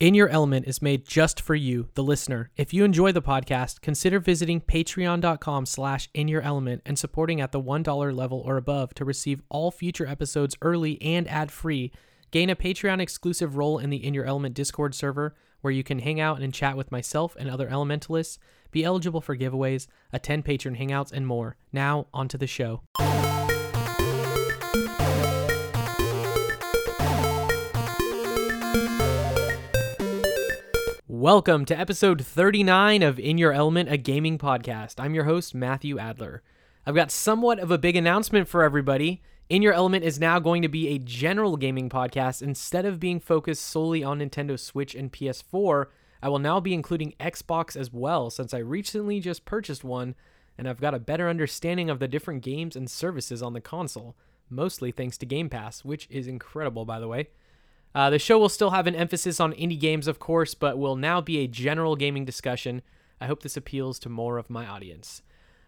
[0.00, 2.50] In Your Element is made just for you, the listener.
[2.56, 7.52] If you enjoy the podcast, consider visiting patreon.com slash in your element and supporting at
[7.52, 11.92] the $1 level or above to receive all future episodes early and ad-free.
[12.32, 16.00] Gain a Patreon exclusive role in the In Your Element Discord server where you can
[16.00, 18.38] hang out and chat with myself and other elementalists,
[18.72, 21.56] be eligible for giveaways, attend patron hangouts, and more.
[21.72, 22.82] Now, onto the show.
[31.24, 34.96] Welcome to episode 39 of In Your Element, a gaming podcast.
[34.98, 36.42] I'm your host, Matthew Adler.
[36.84, 39.22] I've got somewhat of a big announcement for everybody.
[39.48, 42.42] In Your Element is now going to be a general gaming podcast.
[42.42, 45.86] Instead of being focused solely on Nintendo Switch and PS4,
[46.22, 50.16] I will now be including Xbox as well, since I recently just purchased one
[50.58, 54.14] and I've got a better understanding of the different games and services on the console,
[54.50, 57.28] mostly thanks to Game Pass, which is incredible, by the way.
[57.94, 60.96] Uh, the show will still have an emphasis on indie games, of course, but will
[60.96, 62.82] now be a general gaming discussion.
[63.20, 65.22] I hope this appeals to more of my audience.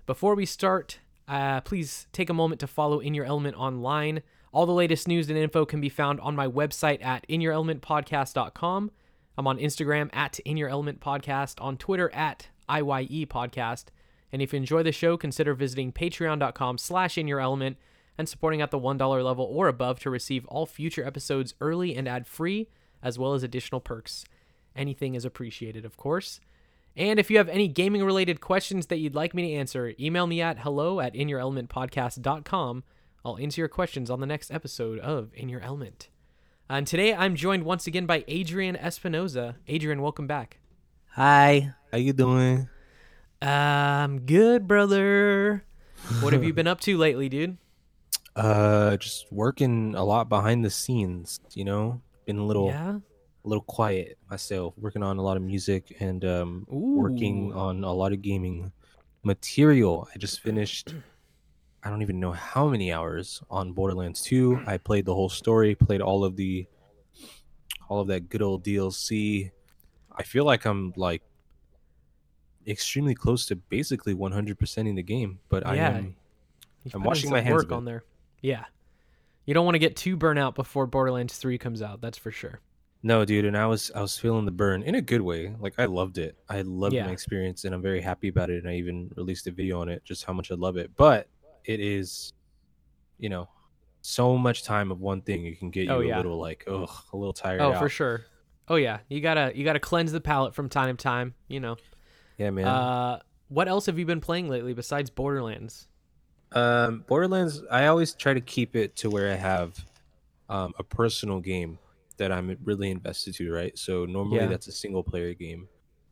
[0.06, 4.22] Before we start, uh, please take a moment to follow In Your Element online.
[4.52, 8.90] All the latest news and info can be found on my website at inyourelementpodcast.com.
[9.38, 13.86] I'm on Instagram at In Your Element Podcast, on Twitter at IYE Podcast.
[14.32, 17.76] And if you enjoy the show, consider visiting patreon.com slash in your element
[18.18, 22.08] and supporting at the $1 level or above to receive all future episodes early and
[22.08, 22.68] ad free,
[23.02, 24.24] as well as additional perks.
[24.74, 26.40] Anything is appreciated, of course.
[26.96, 30.26] And if you have any gaming related questions that you'd like me to answer, email
[30.26, 32.84] me at hello at inyourelementpodcast.com.
[33.24, 36.08] I'll answer your questions on the next episode of In Your Element.
[36.70, 39.56] And today I'm joined once again by Adrian Espinoza.
[39.68, 40.58] Adrian, welcome back.
[41.12, 42.68] Hi, how you doing?
[43.42, 45.64] I'm good, brother.
[46.20, 47.58] What have you been up to lately, dude?
[48.36, 51.40] Uh, just working a lot behind the scenes.
[51.54, 52.96] You know, been a little, Yeah.
[52.96, 54.74] a little quiet myself.
[54.76, 58.72] Working on a lot of music and um, working on a lot of gaming
[59.22, 60.06] material.
[60.14, 60.94] I just finished.
[61.82, 64.60] I don't even know how many hours on Borderlands 2.
[64.66, 66.66] I played the whole story, played all of the,
[67.88, 69.52] all of that good old DLC.
[70.14, 71.22] I feel like I'm like
[72.66, 76.16] extremely close to basically 100%ing the game, but I am
[76.82, 78.02] You've I'm washing my hands work on there.
[78.46, 78.64] Yeah.
[79.44, 82.30] You don't want to get too burnt out before Borderlands 3 comes out, that's for
[82.30, 82.60] sure.
[83.02, 85.54] No, dude, and I was I was feeling the burn in a good way.
[85.60, 86.36] Like I loved it.
[86.48, 87.06] I loved Yeah.
[87.06, 89.88] my experience and I'm very happy about it and I even released a video on
[89.88, 90.90] it just how much I love it.
[90.96, 91.28] But
[91.64, 92.32] it is
[93.18, 93.48] you know,
[94.02, 96.16] so much time of one thing it can get you Oh, a yeah.
[96.18, 97.78] little like ugh, a little tired Oh, out.
[97.78, 98.24] for sure.
[98.68, 101.34] Oh yeah, you gotta you gotta cleanse the palate from time to time.
[101.48, 101.76] You know.
[102.38, 102.66] Yeah, man.
[102.66, 105.86] Uh, what else have you been playing lately besides Borderlands?
[106.56, 109.86] Um, Borderlands, I always try to keep it to where I have
[110.48, 111.80] um, a personal game
[112.18, 113.76] that I'm really invested to, right?
[113.78, 114.48] So normally Yeah.
[114.48, 115.68] that's a single player game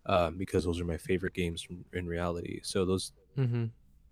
[0.07, 2.61] um, because those are my favorite games from, in reality.
[2.65, 3.65] So those Mm-hmm.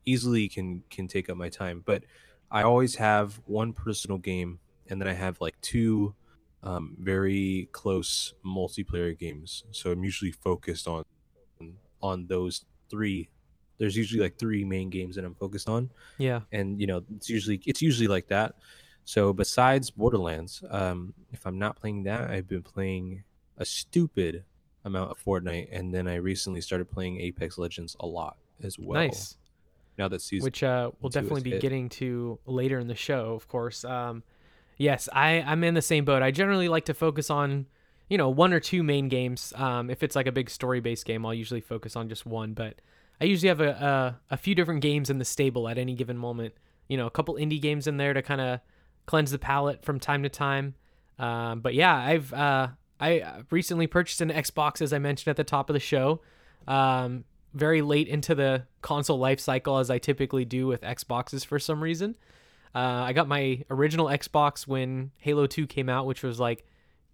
[0.04, 2.04] easily can can take up my time, but
[2.50, 6.14] I always have one personal game and then I have like two
[6.62, 9.64] um, very close multiplayer games.
[9.70, 11.02] So I'm usually focused on
[12.00, 13.30] on those three.
[13.78, 16.40] There's usually like three main games that I'm focused on Yeah.
[16.52, 18.54] and you know it's usually it's usually like that
[19.04, 23.24] so besides borderlands um if i'm not playing that i've been playing
[23.58, 24.44] a stupid
[24.84, 29.00] amount of fortnite and then i recently started playing apex legends a lot as well
[29.02, 29.36] nice.
[29.98, 31.60] now that season Which uh, we'll definitely be hit.
[31.62, 33.84] getting to later in the show, of course.
[33.84, 34.22] Um,
[34.76, 36.22] yes, I I'm in the same boat.
[36.22, 37.66] I generally like to focus on
[38.08, 39.52] you know one or two main games.
[39.56, 42.52] Um, if it's like a big story based game, I'll usually focus on just one.
[42.54, 42.76] But
[43.22, 43.70] I usually have a,
[44.30, 46.54] a a few different games in the stable at any given moment.
[46.88, 48.58] You know, a couple indie games in there to kind of
[49.06, 50.74] cleanse the palate from time to time.
[51.20, 52.68] Um, but yeah, I've uh,
[52.98, 56.20] I recently purchased an Xbox, as I mentioned at the top of the show.
[56.66, 57.22] Um,
[57.54, 61.80] very late into the console life cycle, as I typically do with Xboxes for some
[61.80, 62.16] reason.
[62.74, 66.64] Uh, I got my original Xbox when Halo 2 came out, which was like,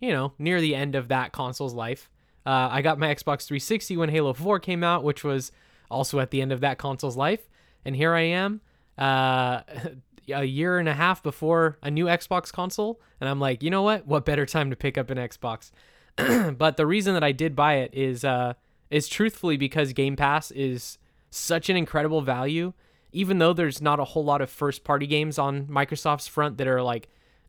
[0.01, 2.09] you know, near the end of that console's life.
[2.47, 5.53] Uh, I got my Xbox 360 when Halo 4 came out, which was
[5.91, 7.49] also at the end of that console's life.
[7.85, 8.61] And here I am,
[8.97, 9.63] uh,
[10.29, 13.01] a year and a half before a new Xbox console.
[13.21, 14.07] And I'm like, you know what?
[14.07, 15.71] What better time to pick up an Xbox?
[16.59, 18.55] but the reason that I did buy it is, uh,
[18.91, 20.99] is truthfully because Game Pass is
[21.31, 22.73] such an incredible value.
[23.13, 26.69] Even though there's not a whole lot of first party games on Microsoft's front that
[26.69, 27.09] are like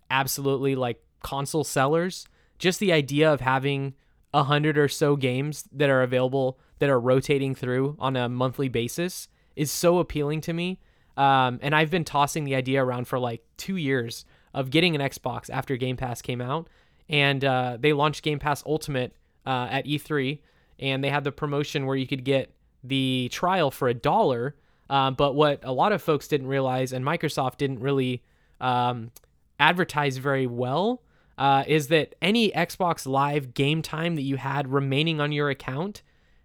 [0.09, 2.27] absolutely like console sellers,
[2.57, 3.93] just the idea of having
[4.33, 8.69] a hundred or so games that are available that are rotating through on a monthly
[8.69, 10.79] basis is so appealing to me.
[11.17, 15.01] Um, and I've been tossing the idea around for like two years of getting an
[15.01, 16.67] Xbox after Game Pass came out,
[17.07, 19.13] and uh, they launched Game Pass Ultimate
[19.45, 20.39] uh, at E3,
[20.79, 22.53] and they had the promotion where you could get
[22.83, 24.55] the trial for a dollar.
[24.89, 28.23] Uh, but what a lot of folks didn't realize, and Microsoft didn't really
[28.61, 29.11] um,
[29.59, 31.03] advertise very well,
[31.37, 36.01] uh, is that any Xbox Live game time that you had remaining on your account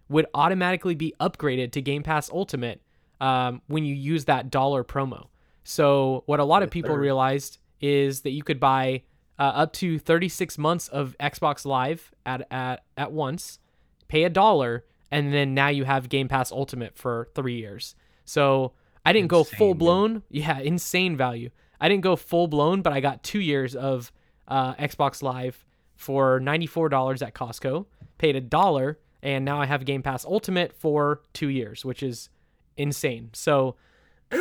[0.09, 2.81] would automatically be upgraded to Game Pass Ultimate
[3.19, 5.27] um, when you use that dollar promo.
[5.63, 9.03] So what a lot of people realized is that you could buy
[9.39, 13.59] uh, up to 36 months of Xbox Live at at at once,
[14.07, 17.95] pay a dollar, and then now you have Game Pass Ultimate for three years.
[18.25, 18.73] So
[19.05, 20.23] I didn't go full blown.
[20.29, 21.49] Yeah, insane value.
[21.79, 24.11] I didn't go full blown, but I got two years of
[24.47, 25.65] uh, Xbox Live
[25.95, 27.85] for $94 at Costco,
[28.17, 32.29] paid a dollar, and now I have Game Pass Ultimate for two years, which is
[32.77, 33.31] insane.
[33.33, 33.75] So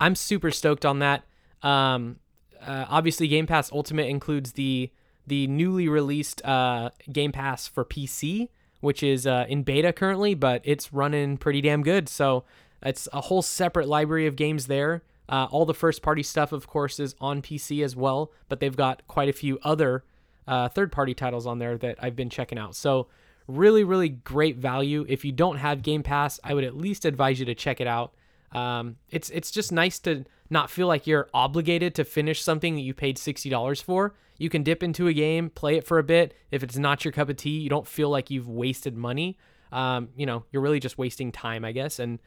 [0.00, 1.24] I'm super stoked on that.
[1.62, 2.16] Um,
[2.60, 4.90] uh, obviously, Game Pass Ultimate includes the
[5.26, 8.50] the newly released uh, Game Pass for PC,
[8.80, 12.08] which is uh, in beta currently, but it's running pretty damn good.
[12.10, 12.44] So
[12.82, 15.02] it's a whole separate library of games there.
[15.28, 18.76] Uh, all the first party stuff, of course, is on PC as well, but they've
[18.76, 20.04] got quite a few other
[20.46, 22.76] uh, third party titles on there that I've been checking out.
[22.76, 23.08] So
[23.48, 25.04] really, really great value.
[25.08, 27.86] If you don't have Game Pass, I would at least advise you to check it
[27.86, 28.14] out.
[28.52, 32.80] Um, it's it's just nice to not feel like you're obligated to finish something that
[32.82, 34.14] you paid sixty dollars for.
[34.38, 36.34] You can dip into a game, play it for a bit.
[36.50, 39.38] If it's not your cup of tea, you don't feel like you've wasted money.
[39.72, 41.98] Um, you know, you're really just wasting time, I guess.
[41.98, 42.18] And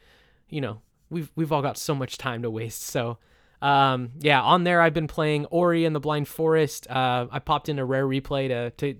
[0.48, 2.82] you know, we've we've all got so much time to waste.
[2.82, 3.18] So
[3.62, 6.88] um, yeah, on there I've been playing Ori and the Blind Forest.
[6.88, 8.98] Uh, I popped in a rare replay to to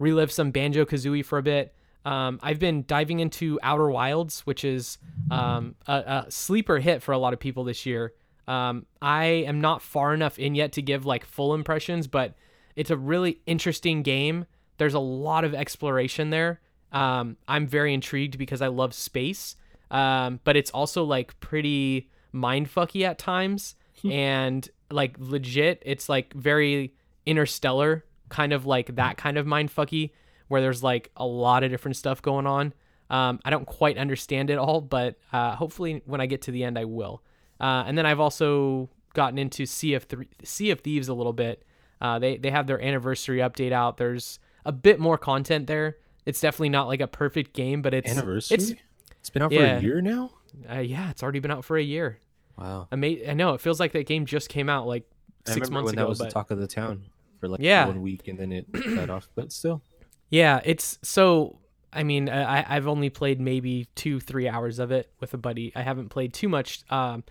[0.00, 1.72] relive some Banjo Kazooie for a bit.
[2.04, 4.98] Um, I've been diving into Outer Wilds, which is
[5.30, 8.14] um, a, a sleeper hit for a lot of people this year.
[8.48, 12.34] Um, I am not far enough in yet to give like full impressions, but
[12.74, 14.46] it's a really interesting game.
[14.78, 16.60] There's a lot of exploration there.
[16.90, 19.54] Um, I'm very intrigued because I love space,
[19.90, 23.76] um, but it's also like pretty mindfucky at times,
[24.10, 26.94] and like legit, it's like very
[27.26, 30.10] interstellar, kind of like that kind of mindfucky
[30.48, 32.72] where there's like a lot of different stuff going on.
[33.10, 36.64] Um, I don't quite understand it all, but uh, hopefully when I get to the
[36.64, 37.22] end, I will.
[37.60, 41.32] Uh, and then I've also gotten into Sea of Th- Sea of Thieves a little
[41.32, 41.64] bit.
[42.00, 43.96] Uh, they they have their anniversary update out.
[43.96, 45.98] There's a bit more content there.
[46.24, 48.56] It's definitely not like a perfect game, but it's Anniversary?
[48.56, 48.72] It's
[49.18, 49.74] it's been out yeah.
[49.74, 50.30] for a year now.
[50.70, 52.18] uh, yeah, it's already been out for a year.
[52.56, 52.88] Wow.
[52.92, 55.04] Ama- I know it feels like that game just came out like
[55.46, 56.02] I six months when ago.
[56.02, 57.04] that was but the talk of the town
[57.40, 57.86] for like Yeah.
[57.86, 59.28] one week and then it cut off.
[59.34, 59.82] But still,
[60.28, 61.56] Yeah, it's so.
[61.92, 65.72] I mean, I, I've only played maybe two, three hours of it with a buddy.
[65.74, 67.24] I haven't played too much um,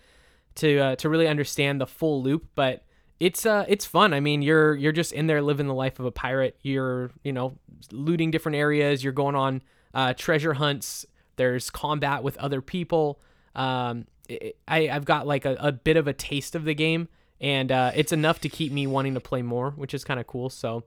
[0.55, 2.83] to uh, to really understand the full loop, but
[3.21, 4.13] it's uh it's fun.
[4.13, 6.57] I mean, you're you're just in there living the life of a pirate.
[6.61, 7.57] You're you know
[7.91, 9.01] looting different areas.
[9.01, 9.61] You're going on
[9.93, 11.05] uh, treasure hunts.
[11.37, 13.21] There's combat with other people.
[13.55, 17.07] Um, it, I I've got like a, a bit of a taste of the game,
[17.41, 20.27] and uh, it's enough to keep me wanting to play more, which is kind of
[20.27, 20.49] cool.
[20.49, 20.83] So.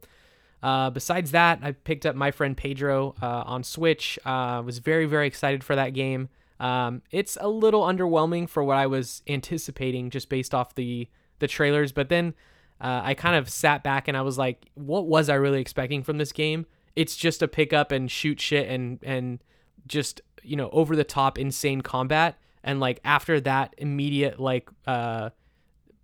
[0.62, 4.16] Uh, besides that, I picked up my friend Pedro uh, on Switch.
[4.24, 6.28] Uh, was very very excited for that game.
[6.60, 11.08] Um, it's a little underwhelming for what I was anticipating just based off the
[11.40, 12.34] the trailers, but then
[12.80, 16.04] uh, I kind of sat back and I was like, what was I really expecting
[16.04, 16.66] from this game?
[16.94, 19.40] It's just a pick up and shoot shit and and
[19.86, 25.30] just you know over the top insane combat and like after that immediate like uh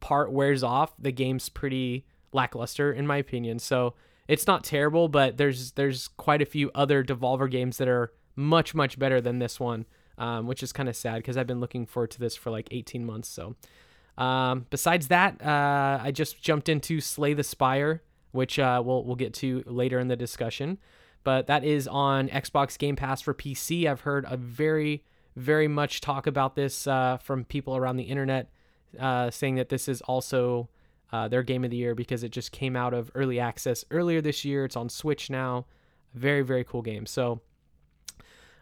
[0.00, 3.58] part wears off, the game's pretty lackluster in my opinion.
[3.58, 3.94] So
[4.26, 8.74] it's not terrible, but there's there's quite a few other Devolver games that are much
[8.74, 9.86] much better than this one,
[10.18, 12.68] um, which is kind of sad because I've been looking forward to this for like
[12.70, 13.28] 18 months.
[13.28, 13.56] So
[14.18, 18.02] um, besides that, uh, I just jumped into Slay the Spire,
[18.32, 20.78] which uh, we'll we'll get to later in the discussion.
[21.24, 23.86] But that is on Xbox Game Pass for PC.
[23.86, 25.04] I've heard a very
[25.36, 28.50] very much talk about this uh, from people around the internet,
[28.98, 30.68] uh, saying that this is also
[31.12, 34.20] uh, their game of the year because it just came out of early access earlier
[34.20, 34.64] this year.
[34.64, 35.66] It's on Switch now.
[36.14, 37.06] Very very cool game.
[37.06, 37.40] So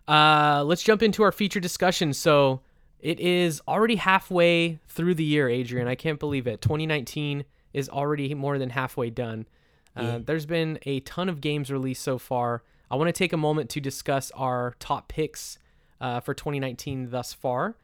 [0.09, 2.12] uh, let's jump into our feature discussion.
[2.12, 2.61] So
[3.00, 5.88] it is already halfway through the year, Adrian.
[5.88, 6.61] I can't believe it.
[6.62, 9.47] 2019 is already more than halfway done.
[9.97, 10.18] Uh, Yeah.
[10.25, 12.62] There's been a ton of games released so far.
[12.90, 15.59] I want to take a moment to discuss our top picks
[16.00, 17.76] uh, for 2019 thus far.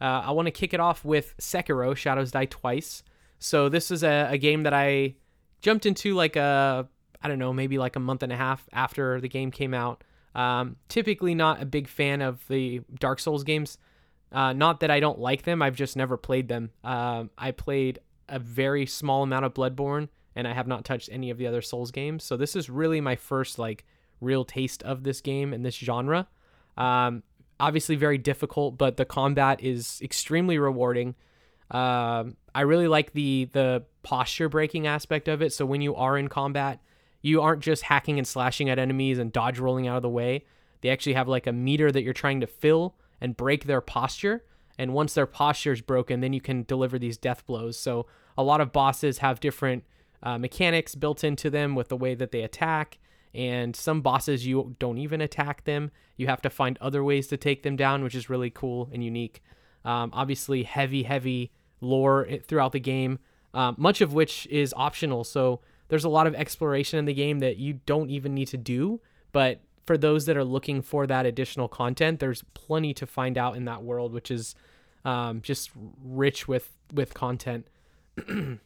[0.00, 3.02] Uh, I want to kick it off with Sekiro: Shadows Die Twice.
[3.38, 5.14] So this is a, a game that I
[5.60, 6.88] jumped into like a
[7.20, 10.04] I don't know maybe like a month and a half after the game came out.
[10.34, 13.78] Um, typically not a big fan of the Dark Souls games.
[14.30, 16.70] Uh, not that I don't like them, I've just never played them.
[16.84, 21.30] Um, I played a very small amount of Bloodborne, and I have not touched any
[21.30, 22.24] of the other Souls games.
[22.24, 23.84] So this is really my first like
[24.20, 26.28] real taste of this game and this genre.
[26.76, 27.22] Um,
[27.60, 31.14] obviously, very difficult, but the combat is extremely rewarding.
[31.70, 35.52] Um, I really like the the posture breaking aspect of it.
[35.52, 36.80] So when you are in combat,
[37.20, 40.44] you aren't just hacking and slashing at enemies and dodge rolling out of the way.
[40.80, 44.44] They actually have like a meter that you're trying to fill and break their posture.
[44.78, 47.76] And once their posture is broken, then you can deliver these death blows.
[47.76, 49.84] So a lot of bosses have different
[50.22, 52.98] uh, mechanics built into them with the way that they attack.
[53.34, 55.90] And some bosses, you don't even attack them.
[56.16, 59.04] You have to find other ways to take them down, which is really cool and
[59.04, 59.42] unique.
[59.84, 63.18] Um, obviously, heavy, heavy lore throughout the game,
[63.54, 65.24] um, much of which is optional.
[65.24, 68.56] So there's a lot of exploration in the game that you don't even need to
[68.56, 69.00] do.
[69.32, 73.56] But for those that are looking for that additional content, there's plenty to find out
[73.56, 74.54] in that world, which is
[75.04, 75.70] um, just
[76.04, 77.68] rich with with content.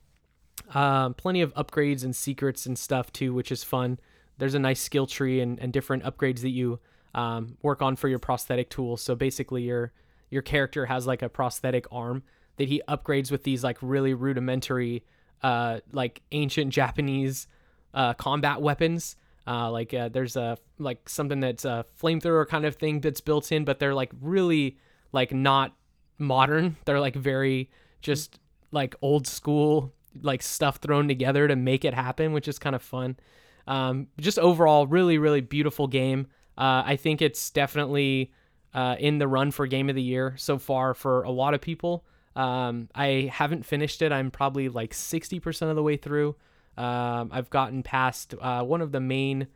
[0.74, 3.98] um, plenty of upgrades and secrets and stuff too, which is fun.
[4.42, 6.80] There's a nice skill tree and, and different upgrades that you
[7.14, 9.00] um, work on for your prosthetic tools.
[9.00, 9.92] So basically, your
[10.30, 12.24] your character has like a prosthetic arm
[12.56, 15.04] that he upgrades with these like really rudimentary,
[15.44, 17.46] uh, like ancient Japanese
[17.94, 19.14] uh, combat weapons.
[19.46, 23.52] Uh, like uh, there's a like something that's a flamethrower kind of thing that's built
[23.52, 24.76] in, but they're like really
[25.12, 25.72] like not
[26.18, 26.76] modern.
[26.84, 27.70] They're like very
[28.00, 28.40] just
[28.72, 32.82] like old school like stuff thrown together to make it happen, which is kind of
[32.82, 33.16] fun.
[33.66, 36.26] Um, just overall, really really beautiful game.
[36.56, 38.32] Uh, I think it's definitely
[38.74, 41.60] uh, in the run for game of the year so far for a lot of
[41.60, 42.04] people.
[42.34, 44.12] Um, I haven't finished it.
[44.12, 46.34] I'm probably like 60% of the way through.
[46.76, 49.48] Um, I've gotten past uh, one of the main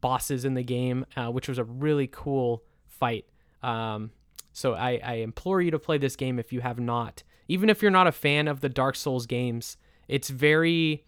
[0.00, 3.26] bosses in the game, uh, which was a really cool fight.
[3.62, 4.10] Um,
[4.52, 7.22] so I, I implore you to play this game if you have not.
[7.48, 9.76] Even if you're not a fan of the Dark Souls games,
[10.08, 11.04] it's very.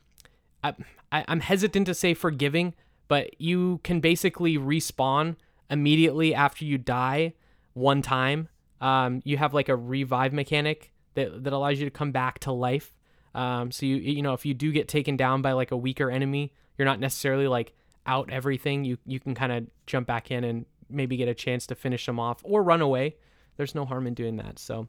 [0.63, 0.75] I,
[1.11, 2.75] I, I'm hesitant to say forgiving,
[3.09, 5.37] but you can basically respawn
[5.71, 7.35] immediately after you die
[7.75, 8.49] one time
[8.83, 12.53] um, you have like a revive mechanic that, that allows you to come back to
[12.53, 12.93] life.
[13.35, 16.11] Um, so you you know if you do get taken down by like a weaker
[16.11, 17.73] enemy, you're not necessarily like
[18.05, 18.85] out everything.
[18.85, 22.05] You you can kind of jump back in and maybe get a chance to finish
[22.05, 23.17] them off or run away.
[23.57, 24.59] There's no harm in doing that.
[24.59, 24.89] So,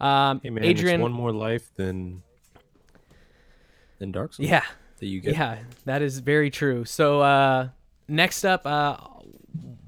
[0.00, 2.22] um, hey man, Adrian, one more life than
[3.98, 4.48] than Dark Souls.
[4.48, 4.64] Yeah,
[4.98, 5.34] that you get.
[5.34, 6.84] Yeah, that is very true.
[6.84, 7.68] So uh,
[8.08, 8.96] next up, uh,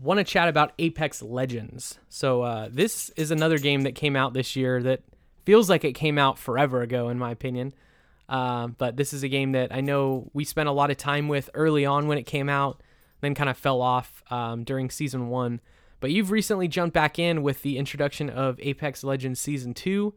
[0.01, 1.99] want to chat about Apex Legends.
[2.09, 5.03] So uh, this is another game that came out this year that
[5.45, 7.75] feels like it came out forever ago, in my opinion.
[8.29, 11.29] Uh, but this is a game that I know we spent a lot of time
[11.29, 12.83] with early on when it came out,
[13.21, 15.61] then kind of fell off um, during season one.
[16.01, 20.15] But you've recently jumped back in with the introduction of Apex Legends Season 2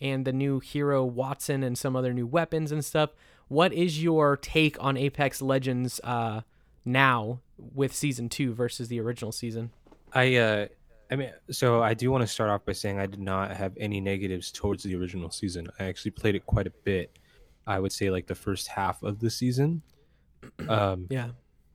[0.00, 3.10] and the new hero Wattson and some other new weapons and stuff.
[3.48, 6.42] What is your take on Apex Legends uh,
[6.84, 9.70] now with season two versus the original season.
[10.12, 10.66] I uh
[11.10, 13.72] I mean so I do want to start off by saying I did not have
[13.78, 15.68] any negatives towards the original season.
[15.78, 17.18] I actually played it quite a bit.
[17.66, 19.82] I would say like the first half of the season.
[20.68, 21.28] Um yeah.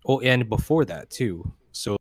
[0.06, 1.52] Oh, and before that too.
[1.72, 1.98] So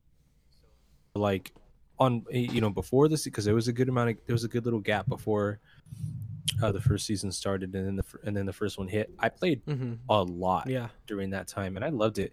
[1.15, 1.53] like
[1.99, 4.49] on you know before this because there was a good amount of there was a
[4.49, 5.61] good little gap before
[6.63, 9.11] uh, the first season started and then the and then the first one hit.
[9.19, 9.95] I played mm-hmm.
[10.09, 10.89] a lot yeah.
[11.07, 12.33] during that time and I loved it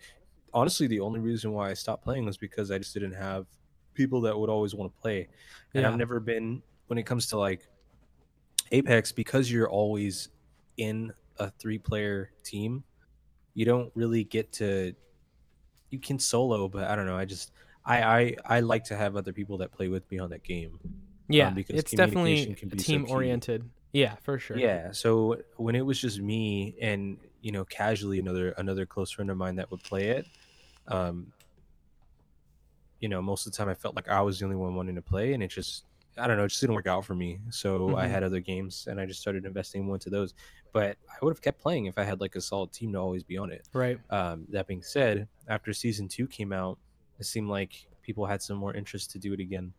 [0.55, 3.45] honestly the only reason why I stopped playing was because I just didn't have
[3.93, 5.27] people that would always want to play.
[5.73, 5.89] And yeah.
[5.89, 7.67] I've never been when it comes to like
[8.71, 10.29] Apex because you're always
[10.77, 12.83] in a three player team,
[13.53, 14.95] you don't really get to
[15.89, 17.51] you can solo, but I don't know, I just
[17.85, 20.79] I I, I like to have other people that play with me on that game.
[21.27, 23.69] Yeah, um, because it's definitely team so oriented.
[23.95, 24.57] Yeah, for sure.
[24.57, 29.31] Yeah, so when it was just me and you know casually another another close friend
[29.31, 30.25] of mine that would play it,
[30.89, 31.31] um,
[32.99, 34.95] you know, most of the time I felt like I was the only one wanting
[34.95, 35.85] to play, and it just
[36.17, 37.39] I don't know, it just didn't work out for me.
[37.49, 37.95] So mm-hmm.
[37.95, 40.33] I had other games, and I just started investing more into those.
[40.73, 43.23] But I would have kept playing if I had like a solid team to always
[43.23, 43.65] be on it.
[43.71, 43.97] Right.
[44.09, 46.79] Um, that being said, after season two came out,
[47.17, 49.71] it seemed like people had some more interest to do it again,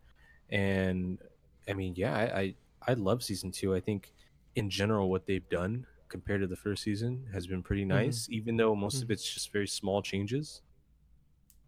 [0.49, 1.19] and
[1.69, 2.55] I mean, yeah, I I,
[2.87, 3.75] I love season two.
[3.75, 4.13] I think
[4.55, 7.97] in general what they've done compared to the first season has been pretty mm-hmm.
[7.97, 8.33] nice, mm-hmm.
[8.33, 9.03] even though most mm-hmm.
[9.03, 10.61] of it's just very small changes.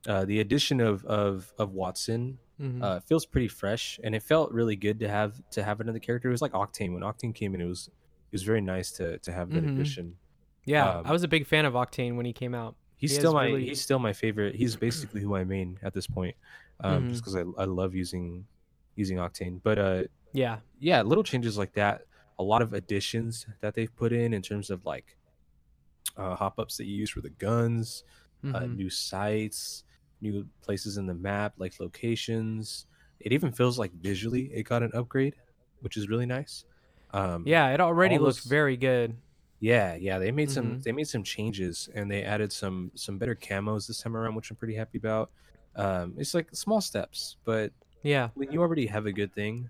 [0.07, 2.81] Uh, the addition of of of Wattson mm-hmm.
[2.81, 6.29] uh, feels pretty fresh, and it felt really good to have to have another character.
[6.29, 7.61] It was like Octane when Octane came in.
[7.61, 9.75] It was it was very nice to to have that mm-hmm.
[9.75, 10.15] addition.
[10.65, 12.75] Yeah, um, I was a big fan of Octane when he came out.
[12.95, 13.65] He's he still my really...
[13.65, 14.55] he's still my favorite.
[14.55, 16.35] He's basically who I main at this point,
[16.79, 17.09] um, mm-hmm.
[17.09, 18.45] just because I I love using
[18.95, 19.59] using Octane.
[19.61, 22.01] But uh, yeah, yeah, little changes like that.
[22.38, 25.17] A lot of additions that they've put in in terms of like
[26.17, 28.03] uh, hop ups that you use for the guns,
[28.43, 28.55] uh, mm-hmm.
[28.55, 29.83] uh, new sights,
[30.21, 32.86] new places in the map, like locations.
[33.19, 35.36] It even feels like visually it got an upgrade,
[35.81, 36.65] which is really nice.
[37.12, 39.17] Um, Yeah, it already looks very good.
[39.59, 40.19] yeah, yeah.
[40.19, 40.83] They made some Mhm.
[40.83, 44.51] they made some changes and they added some some better camos this time around, which
[44.51, 45.31] I'm pretty happy about.
[45.75, 48.29] Um, it's like small steps, but Yeah.
[48.36, 49.69] when you already have a good thing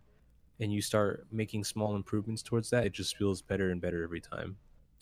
[0.60, 4.22] and you start making small improvements towards that, it just feels better and better every
[4.22, 4.58] time.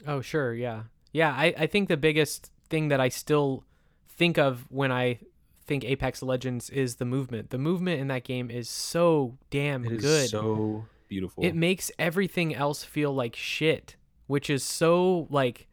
[0.06, 0.54] Oh, sure.
[0.54, 0.84] Yeah.
[1.12, 1.32] Yeah.
[1.34, 3.64] I, I think the biggest thing that I still
[4.10, 5.20] think of when I
[5.66, 7.50] think Apex Legends is the movement.
[7.50, 10.30] The movement in that game is so damn It is good.
[10.30, 11.44] so beautiful.
[11.44, 13.96] it makes everything else feel like shit,
[14.28, 15.68] which is so like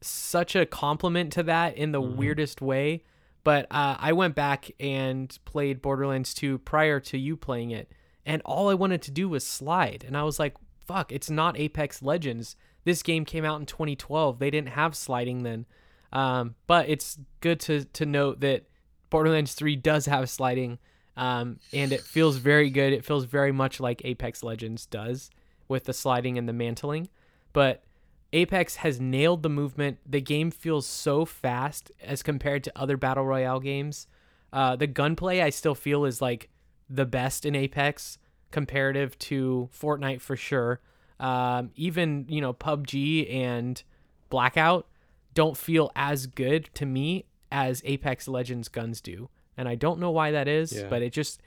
[0.00, 2.16] such a compliment to that in the Mhm.
[2.16, 3.04] weirdest way.
[3.42, 7.90] But uh, I went back and played Borderlands 2 prior to you playing it,
[8.26, 10.04] and all I wanted to do was slide.
[10.06, 10.54] And I was like,
[10.86, 12.56] fuck, it's not Apex Legends.
[12.84, 14.38] This game came out in 2012.
[14.38, 15.66] They didn't have sliding then.
[16.12, 18.64] Um, but it's good to, to note that
[19.10, 20.78] Borderlands 3 does have sliding,
[21.16, 22.92] um, and it feels very good.
[22.92, 25.30] It feels very much like Apex Legends does
[25.68, 27.08] with the sliding and the mantling.
[27.52, 27.84] But
[28.32, 29.98] Apex has nailed the movement.
[30.04, 34.08] The game feels so fast as compared to other battle royale games.
[34.52, 36.48] Uh, the gunplay I still feel is like
[36.94, 38.18] the best in Apex
[38.50, 40.80] comparative to Fortnite for sure.
[41.20, 43.82] Um, even you know PUBG and
[44.30, 44.86] Blackout
[45.32, 50.10] don't feel as good to me as Apex Legends guns do, and I don't know
[50.10, 50.88] why that is, Yeah.
[50.88, 51.40] but it just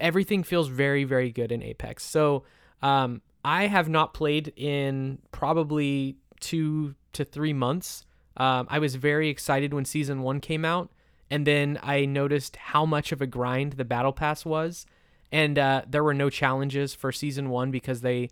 [0.00, 2.04] everything feels very very good in Apex.
[2.04, 2.44] So
[2.82, 8.04] um, I have not played in probably two to three months.
[8.36, 10.90] Um, I was very excited when season one came out,
[11.30, 14.86] and then I noticed how much of a grind the battle pass was,
[15.32, 18.30] and uh, there were no challenges for season one because they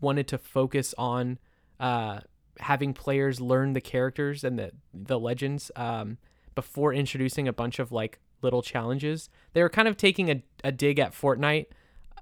[0.00, 1.38] wanted to focus on
[1.80, 2.20] uh,
[2.60, 6.18] having players learn the characters and the the legends um,
[6.54, 9.28] before introducing a bunch of like little challenges.
[9.52, 11.66] They were kind of taking a, a dig at Fortnite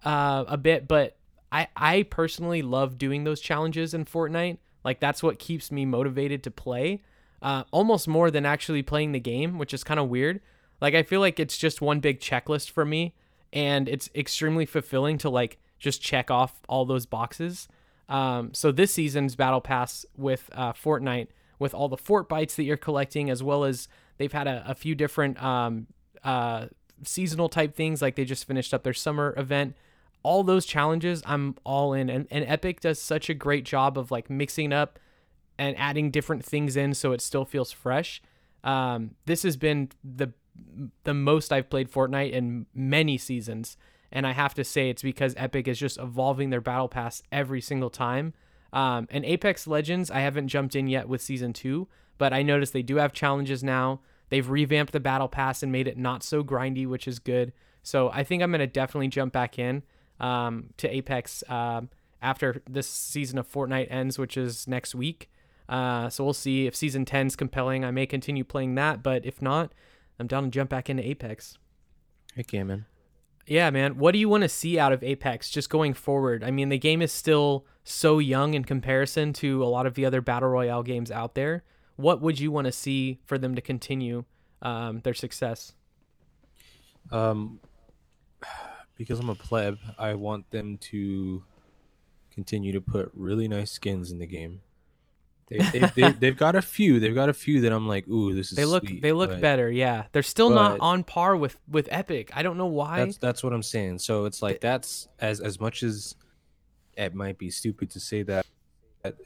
[0.04, 1.16] uh, a bit, but
[1.52, 4.58] I I personally love doing those challenges in Fortnite.
[4.84, 7.02] Like that's what keeps me motivated to play,
[7.42, 10.40] uh, almost more than actually playing the game, which is kind of weird.
[10.80, 13.14] Like I feel like it's just one big checklist for me,
[13.52, 17.68] and it's extremely fulfilling to like just check off all those boxes.
[18.08, 22.76] Um, so this season's battle pass with uh, Fortnite, with all the Fortbytes that you're
[22.76, 25.86] collecting, as well as they've had a, a few different um,
[26.22, 26.66] uh,
[27.02, 29.76] seasonal type things, like they just finished up their summer event.
[30.22, 34.10] All those challenges, I'm all in, and, and Epic does such a great job of
[34.10, 34.98] like mixing up
[35.58, 38.22] and adding different things in so it still feels fresh.
[38.64, 40.32] Um, this has been the
[41.04, 43.76] the most I've played Fortnite in many seasons,
[44.10, 47.60] and I have to say it's because Epic is just evolving their battle pass every
[47.60, 48.32] single time.
[48.72, 51.88] Um, and Apex Legends, I haven't jumped in yet with season two,
[52.18, 54.00] but I noticed they do have challenges now.
[54.28, 57.52] They've revamped the battle pass and made it not so grindy, which is good.
[57.82, 59.82] So I think I'm gonna definitely jump back in
[60.18, 61.90] um, to Apex um,
[62.20, 65.30] after this season of Fortnite ends, which is next week.
[65.68, 67.84] Uh, so we'll see if season 10 is compelling.
[67.84, 69.72] I may continue playing that, but if not,
[70.18, 71.58] I'm down to jump back into Apex.
[72.34, 72.86] Heck yeah, man.
[73.46, 73.98] Yeah, man.
[73.98, 76.42] What do you want to see out of Apex just going forward?
[76.42, 80.04] I mean, the game is still so young in comparison to a lot of the
[80.04, 81.62] other battle royale games out there.
[81.94, 84.24] What would you want to see for them to continue
[84.62, 85.72] um, their success?
[87.12, 87.60] Um,
[88.96, 91.44] because I'm a pleb, I want them to
[92.32, 94.60] continue to put really nice skins in the game.
[95.48, 96.98] They, they, they, they've got a few.
[96.98, 98.56] They've got a few that I'm like, ooh, this is.
[98.56, 99.70] They look sweet," they look but better.
[99.70, 102.30] Yeah, they're still not on par with with Epic.
[102.34, 103.04] I don't know why.
[103.04, 103.98] That's that's what I'm saying.
[104.00, 106.16] So it's like that's as as much as
[106.96, 108.46] it might be stupid to say that,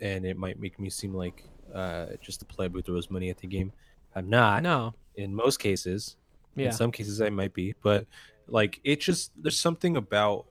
[0.00, 3.38] and it might make me seem like uh, just a pleb who throws money at
[3.38, 3.72] the game.
[4.14, 4.62] I'm not.
[4.62, 4.94] no.
[5.16, 6.16] In most cases,
[6.56, 6.66] Yeah.
[6.66, 8.06] in some cases I might be, but
[8.48, 10.46] like it just there's something about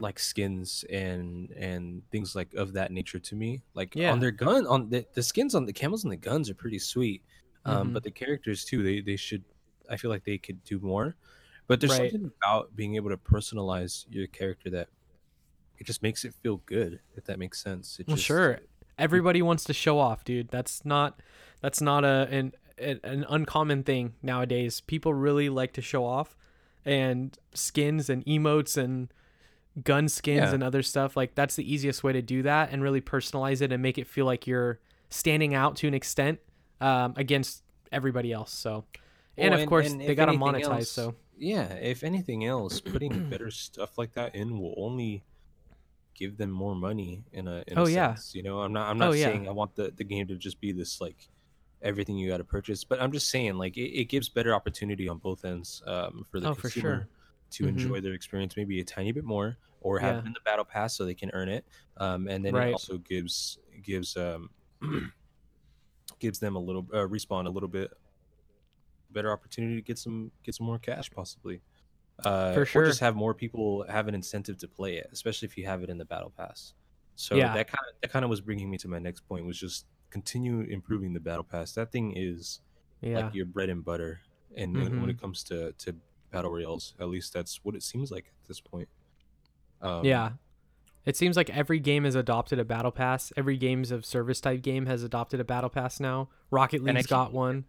[0.00, 3.62] like skins and and things like of that nature to me.
[3.74, 4.12] Like Yeah.
[4.12, 6.78] on their gun, on the, the skins on the camels and the guns are pretty
[6.78, 7.22] sweet.
[7.64, 7.94] Um, Mhm.
[7.94, 9.44] but the characters too, they they should.
[9.90, 11.16] I feel like they could do more.
[11.66, 12.10] But there's Right.
[12.10, 14.88] something about being able to personalize your character that
[15.78, 17.00] it just makes it feel good.
[17.16, 17.98] If that makes sense.
[18.00, 18.60] It Well, just, sure.
[18.98, 20.48] Everybody wants to show off, dude.
[20.50, 21.20] That's not
[21.60, 24.80] that's not a an an uncommon thing nowadays.
[24.80, 26.36] People really like to show off,
[26.84, 29.12] and skins and emotes and
[29.82, 30.54] gun skins Yeah.
[30.54, 33.72] and other stuff like that's the easiest way to do that and really personalize it
[33.72, 34.78] and make it feel like you're
[35.10, 36.38] standing out to an extent
[36.80, 38.52] um, against everybody else.
[38.52, 38.84] So,
[39.36, 40.70] and Well, of course and they got to monetize.
[40.70, 45.24] else- so yeah, if anything else, putting better stuff like that in will only
[46.14, 48.14] give them more money in a in Oh, a yeah.
[48.14, 48.34] sense.
[48.36, 49.26] You know, I'm not I'm Oh, not yeah.
[49.26, 51.28] saying I want the, the game to just be this like
[51.82, 52.84] everything you got to purchase.
[52.84, 56.38] But I'm just saying, like, it, it gives better opportunity on both ends um, for
[56.40, 57.08] the Oh, for sure.
[57.50, 57.68] To Mhm.
[57.68, 60.20] enjoy their experience maybe a tiny bit more, or have Yeah.
[60.22, 61.64] it in the battle pass so they can earn it.
[61.98, 62.68] Um, and then Right.
[62.68, 64.50] it also gives gives um,
[66.18, 67.92] gives them a little uh, respawn a little bit
[69.10, 71.60] better opportunity to get some get some more cash possibly.
[72.24, 72.86] Uh, For Or sure.
[72.86, 75.90] just have more people have an incentive to play it, especially if you have it
[75.90, 76.74] in the battle pass.
[77.16, 77.52] So Yeah.
[77.54, 79.86] that kind of that kind of was bringing me to my next point was just
[80.10, 81.72] continue improving the battle pass.
[81.72, 82.60] That thing is
[83.02, 83.24] Yeah.
[83.26, 84.20] like your bread and butter,
[84.56, 85.96] and when- when it comes to to
[86.34, 88.88] battle royales, at least that's what it seems like at this point.
[89.80, 90.32] Um, yeah.
[91.06, 93.32] It seems like every game has adopted a battle pass.
[93.36, 96.28] Every games of service type game has adopted a battle pass now.
[96.50, 97.66] Rocket League's got one.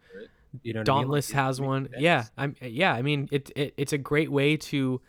[0.63, 0.99] you know, what I mean?
[0.99, 1.89] Like, Dauntless has one.
[1.89, 2.01] sense.
[2.01, 5.01] Yeah, I'm yeah, I mean it, it it's a great way to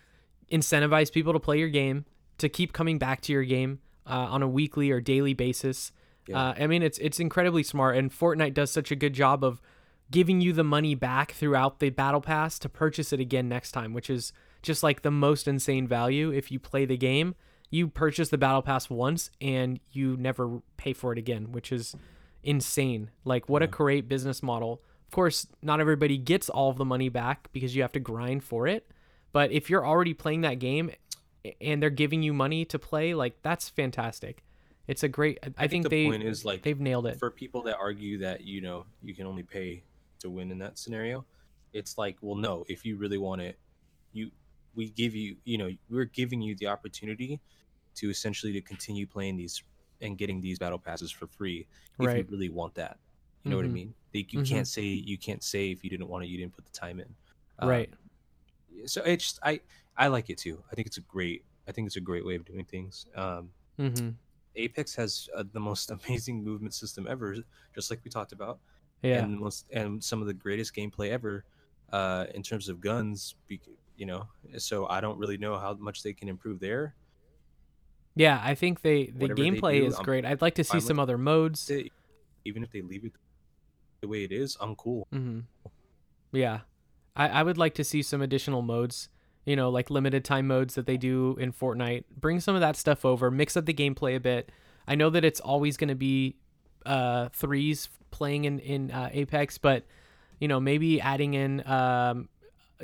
[0.51, 2.05] incentivize people to play your game,
[2.39, 5.93] to keep coming back to your game uh, on a weekly or daily basis.
[6.27, 6.49] Yeah.
[6.49, 9.63] Uh, I mean it's it's incredibly smart and Fortnite does such a good job of
[10.11, 13.93] giving you the money back throughout the battle pass to purchase it again next time,
[13.93, 17.35] which is just like the most insane value if you play the game.
[17.71, 21.97] You purchase the battle pass once and you never pay for it again, which is
[22.43, 23.11] insane.
[23.25, 24.83] Like what a great business model.
[25.09, 28.45] Of course, not everybody gets all of the money back because you have to grind
[28.45, 28.91] for it.
[29.33, 30.91] But if you're already playing that game
[31.61, 34.43] and they're giving you money to play, like that's fantastic.
[34.87, 37.19] It's a great I, think, the they point is like they've nailed it.
[37.19, 39.83] for people that argue that you know you can only pay
[40.27, 41.27] to win in that scenario
[41.73, 43.59] it's like well no if you really want it
[44.13, 44.31] you
[44.75, 47.41] we give you you know we're giving you the opportunity
[47.95, 49.63] to essentially to continue playing these
[50.01, 51.67] and getting these battle passes for free
[52.01, 52.19] if Right.
[52.19, 52.99] you really want that
[53.45, 53.73] you know what i Mhm.
[53.73, 54.47] mean like, you Mhm.
[54.49, 57.01] can't say you can't say if you didn't want it you didn't put the time
[57.01, 57.17] in
[57.59, 57.91] Um, right.
[58.87, 59.61] so it's just, i
[59.97, 62.35] i like it too i think it's a great i think it's a great way
[62.37, 64.11] of doing things um mm-hmm.
[64.59, 67.37] Apex has uh, the most amazing movement system ever,
[67.75, 68.61] just like we talked about,
[69.07, 69.25] Yeah.
[69.25, 71.45] and most and some of the greatest gameplay ever,
[71.93, 73.35] uh, in terms of guns.
[73.97, 76.95] You know, so I don't really know how much they can improve there.
[78.15, 80.25] Yeah, I think they the Whatever gameplay do, is I'm great.
[80.25, 81.67] I'd like to see some other modes.
[81.67, 81.91] They-
[82.45, 83.13] even if they leave it
[84.01, 85.09] the way it is, I'm cool.
[85.11, 85.41] hmm
[86.33, 86.61] Yeah,
[87.17, 89.09] I, I would like to see some additional modes.
[89.45, 92.05] You know, like limited time modes that they do in Fortnite.
[92.17, 93.31] Bring some of that stuff over.
[93.31, 94.51] Mix up the gameplay a bit.
[94.89, 96.37] I know that it's always going to be
[96.87, 99.85] uh, threes playing in in uh, Apex, but
[100.39, 102.29] you know maybe adding in um,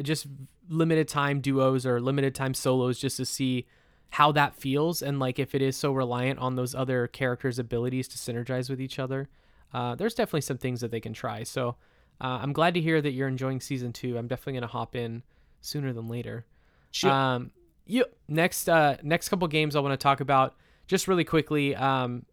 [0.02, 0.26] just
[0.68, 3.66] limited time duos or limited time solos just to see
[4.10, 8.06] how that feels and like if it is so reliant on those other characters' abilities
[8.08, 9.28] to synergize with each other.
[9.72, 11.42] Uh, there's definitely some things that they can try.
[11.42, 11.76] So
[12.20, 14.18] uh, I'm glad to hear that you're enjoying season two.
[14.18, 15.22] I'm definitely gonna hop in
[15.62, 16.44] sooner than later.
[16.90, 17.10] Shit.
[17.10, 17.52] Um,
[17.86, 20.54] you next uh next couple games I want to talk about
[20.86, 21.74] just really quickly.
[21.74, 22.26] Um,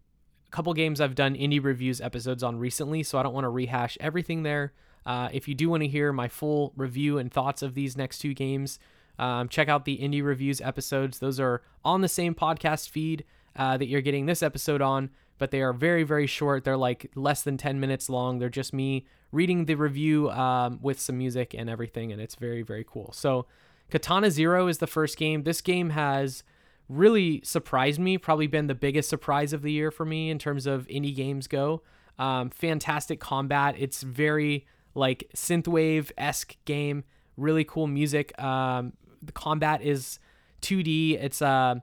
[0.52, 3.98] couple games I've done indie reviews episodes on recently, so I don't want to rehash
[4.00, 4.74] everything there.
[5.06, 8.20] Uh, if you do want to hear my full review and thoughts of these next
[8.20, 8.80] two games,
[9.18, 11.20] um, check out the indie reviews episodes.
[11.20, 15.52] Those are on the same podcast feed uh, that you're getting this episode on, but
[15.52, 16.64] they are very, very short.
[16.64, 18.40] They're like less than 10 minutes long.
[18.40, 22.62] They're just me reading the review um, with some music and everything, and it's very,
[22.62, 23.12] very cool.
[23.14, 23.46] So,
[23.90, 25.44] Katana Zero is the first game.
[25.44, 26.44] This game has
[26.90, 30.66] really surprised me, probably been the biggest surprise of the year for me in terms
[30.66, 31.84] of indie games go.
[32.18, 33.76] Um, fantastic combat.
[33.78, 37.04] It's very like synthwave esque game.
[37.38, 38.38] Really cool music.
[38.42, 40.20] Um, the combat is
[40.62, 41.24] 2D.
[41.24, 41.76] It's uh,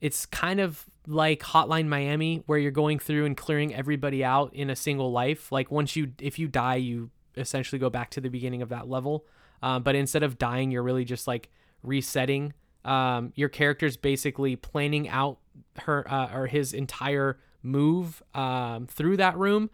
[0.00, 4.70] it's kind of like Hotline Miami, where you're going through and clearing everybody out in
[4.70, 5.52] a single life.
[5.52, 8.88] Like once you, if you die, you essentially go back to the beginning of that
[8.88, 9.26] level.
[9.62, 11.50] Um, but instead of dying, you're really just like
[11.82, 12.54] resetting.
[12.84, 15.38] Um, your character's basically planning out
[15.80, 19.70] her uh, or his entire move um, through that room.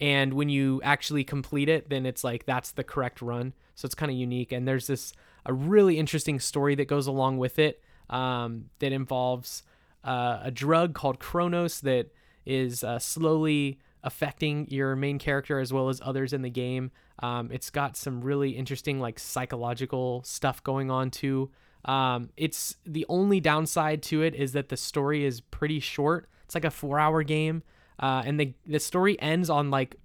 [0.00, 3.52] And when you actually complete it, then it's like that's the correct run.
[3.74, 4.52] So it's kind of unique.
[4.52, 5.12] And there's this
[5.44, 9.62] a really interesting story that goes along with it um, that involves
[10.04, 12.12] uh, a drug called Chronos that
[12.46, 16.90] is uh, slowly affecting your main character as well as others in the game.
[17.22, 21.50] Um, it's got some really interesting like psychological stuff going on too.
[21.84, 26.28] Um, it's the only downside to it is that the story is pretty short.
[26.44, 27.62] It's like a four-hour game,
[27.98, 29.96] uh, and the the story ends on like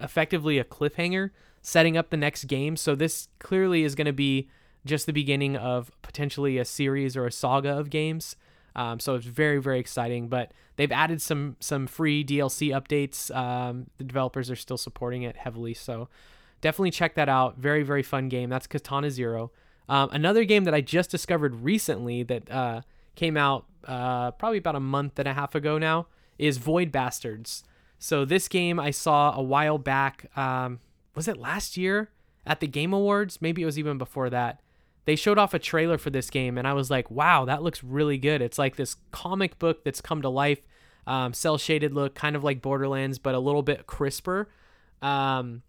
[0.00, 1.30] effectively a cliffhanger,
[1.60, 2.76] setting up the next game.
[2.76, 4.48] So this clearly is going to be
[4.84, 8.36] just the beginning of potentially a series or a saga of games.
[8.74, 10.28] Um, so it's very very exciting.
[10.28, 13.34] But they've added some some free DLC updates.
[13.34, 16.08] Um, the developers are still supporting it heavily, so
[16.60, 17.58] definitely check that out.
[17.58, 18.50] Very very fun game.
[18.50, 19.52] That's Katana Zero.
[19.88, 22.82] Um, another game that I just discovered recently that uh,
[23.14, 26.06] came out uh, probably about a month and a half ago now
[26.38, 27.64] is Void Bastards.
[27.98, 30.26] So this game I saw a while back.
[30.36, 30.80] Um,
[31.14, 32.10] was it last year
[32.46, 33.40] at the Game Awards?
[33.40, 34.60] Maybe it was even before that.
[35.04, 37.82] They showed off a trailer for this game, and I was like, "Wow, that looks
[37.82, 40.60] really good." It's like this comic book that's come to life,
[41.08, 44.48] um, cell shaded look, kind of like Borderlands, but a little bit crisper.
[45.00, 45.62] Um,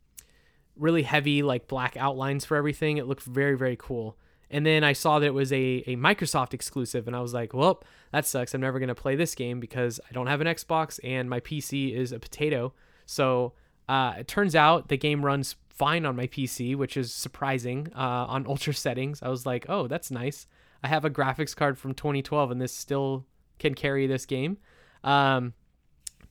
[0.77, 2.97] really heavy, like black outlines for everything.
[2.97, 4.17] It looked very, very cool.
[4.49, 7.53] And then I saw that it was a, a Microsoft exclusive, and I was like,
[7.53, 8.53] well, that sucks.
[8.53, 11.39] I'm never going to play this game because I don't have an Xbox and my
[11.39, 12.73] PC is a potato.
[13.07, 13.53] So
[13.89, 18.25] uh, it turns out the game runs fine on my PC, which is surprising uh,
[18.27, 19.21] on ultra settings.
[19.23, 20.45] I was like, oh, that's nice.
[20.83, 23.25] I have a graphics card from 2012, and this still
[23.57, 24.57] can carry this game.
[25.03, 25.53] Um,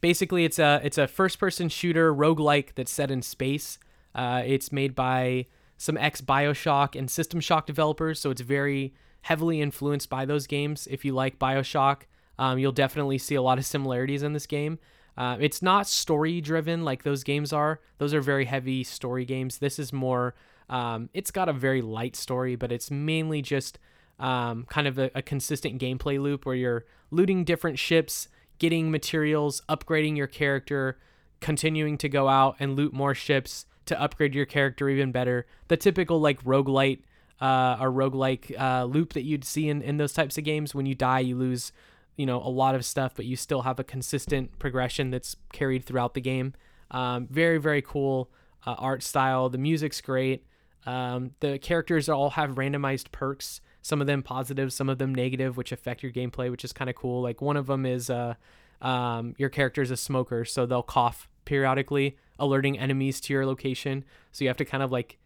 [0.01, 3.79] basically, it's a it's a first person shooter roguelike that's set in space.
[4.15, 5.47] Uh, it's made by
[5.77, 10.87] some ex Bioshock and System Shock developers, so it's very heavily influenced by those games.
[10.91, 12.03] If you like Bioshock,
[12.39, 14.79] um, you'll definitely see a lot of similarities in this game.
[15.17, 17.81] Uh, it's not story driven like those games are.
[17.99, 19.59] Those are very heavy story games.
[19.59, 20.35] This is more.
[20.71, 23.79] Um, it's got a very light story, but it's mainly just
[24.19, 29.63] um, kind of a, a consistent gameplay loop where you're looting different ships, getting materials,
[29.69, 30.99] upgrading your character,
[31.41, 35.47] continuing to go out and loot more ships, to upgrade your character even better.
[35.69, 37.01] The typical like roguelite
[37.41, 40.75] uh, or roguelike uh, loop that you'd see in, in those types of games.
[40.75, 41.73] When you die, you lose,
[42.17, 45.85] you know, a lot of stuff, but you still have a consistent progression that's carried
[45.85, 46.55] throughout the game.
[46.91, 48.31] Um, very, very cool
[48.67, 49.49] uh, art style.
[49.49, 50.47] The music's great.
[50.87, 53.61] Um, the characters all have randomized perks.
[53.83, 56.89] Some of them positive, some of them negative, which affect your gameplay, which is kind
[56.89, 57.23] of cool.
[57.23, 58.35] Like one of them is uh,
[58.81, 64.05] um, your character is a smoker, so they'll cough periodically alerting enemies to your location.
[64.33, 65.19] So you have to kind of like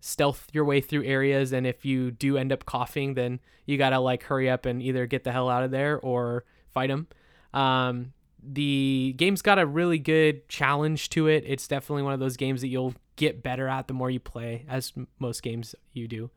[0.00, 3.98] stealth your way through areas and if you do end up coughing then you gotta
[3.98, 7.06] like hurry up and either get the hell out of there or fight them
[7.54, 8.12] um,
[8.46, 11.44] the game's got a really good challenge to it.
[11.46, 14.66] It's definitely one of those games that you'll get better at the more you play
[14.68, 16.30] as most games you do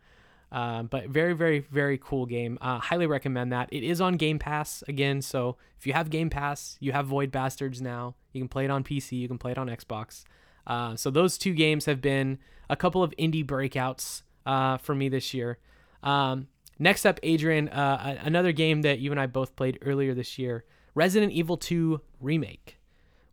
[0.51, 2.57] um, but very, very, very cool game.
[2.61, 3.69] Uh, highly recommend that.
[3.71, 7.31] It is on Game Pass again, so if you have Game Pass, you have Void
[7.31, 8.15] Bastards now.
[8.33, 10.23] You can play it on PC, you can play it on Xbox.
[10.65, 15.09] Uh, so those two games have been a couple of indie breakouts uh, for me
[15.09, 15.57] this year.
[16.03, 16.47] Um,
[16.79, 20.63] next up, Adrian, uh, another game that you and I both played earlier this year,
[20.95, 22.77] Resident Evil 2 Remake.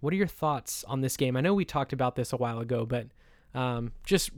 [0.01, 1.37] What are your thoughts on this game?
[1.37, 3.07] I know we talked about this a while ago, but
[3.55, 4.31] um, just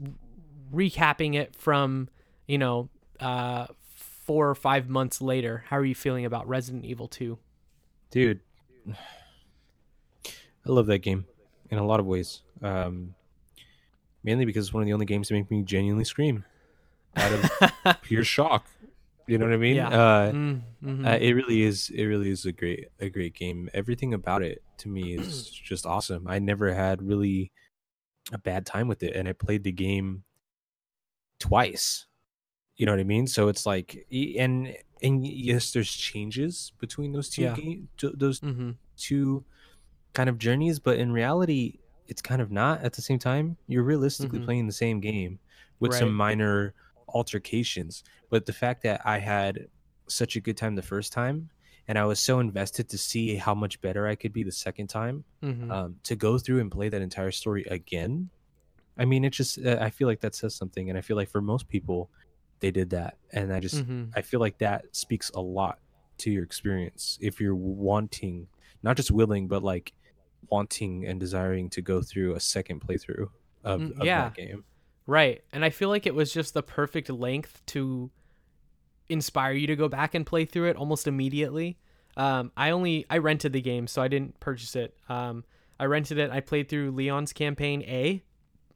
[0.73, 2.09] recapping it from
[2.47, 7.07] you know, uh, four or five months later, how are you feeling about Resident Evil
[7.07, 7.37] 2?
[8.11, 8.39] Dude,
[8.89, 8.95] I
[10.65, 11.25] love that game
[11.69, 12.41] in a lot of ways.
[12.61, 13.15] Um,
[14.23, 16.43] mainly because it's one of the only games that make me genuinely scream
[17.15, 18.65] out of pure shock.
[19.27, 19.75] You know what I mean?
[19.75, 19.89] Yeah.
[19.89, 21.05] Uh, mm, mm-hmm.
[21.05, 21.89] uh, it really is.
[21.89, 23.69] It really is a great, a great game.
[23.73, 26.27] Everything about it to me is just awesome.
[26.27, 27.51] I never had really
[28.31, 30.23] a bad time with it, and I played the game
[31.39, 32.06] twice
[32.77, 33.27] you know what I mean?
[33.27, 37.53] So it's like, and and yes, there's changes between those two Yeah.
[37.55, 38.71] game, those mm-hmm.
[38.97, 39.43] two
[40.13, 42.81] kind of journeys, but in reality, it's kind of not.
[42.83, 44.45] At the same time, you're realistically Mhm.
[44.45, 45.37] playing the same game
[45.79, 45.99] with Right.
[45.99, 46.73] some minor
[47.09, 48.03] altercations.
[48.29, 49.67] But the fact that I had
[50.07, 51.49] such a good time the first time,
[51.87, 54.87] and I was so invested to see how much better I could be the second
[54.87, 55.71] time, Mm-hmm.
[55.71, 58.29] um, to go through and play that entire story again.
[58.97, 61.29] I mean, it just uh, I feel like that says something, and I feel like
[61.29, 62.09] for most people,
[62.59, 64.05] they did that, and I just mm-hmm.
[64.15, 65.79] I feel like that speaks a lot
[66.19, 68.47] to your experience if you're wanting,
[68.83, 69.93] not just willing, but like
[70.49, 73.29] wanting and desiring to go through a second playthrough
[73.63, 74.23] of, Mm, of yeah.
[74.23, 74.63] that game.
[75.05, 75.43] Right.
[75.53, 78.11] And I feel like it was just the perfect length to
[79.09, 81.77] inspire you to go back and play through it almost immediately.
[82.17, 84.97] Um, I only I rented the game, so I didn't purchase it.
[85.07, 85.43] Um,
[85.79, 86.31] I rented it.
[86.31, 88.23] I played through Leon's campaign A,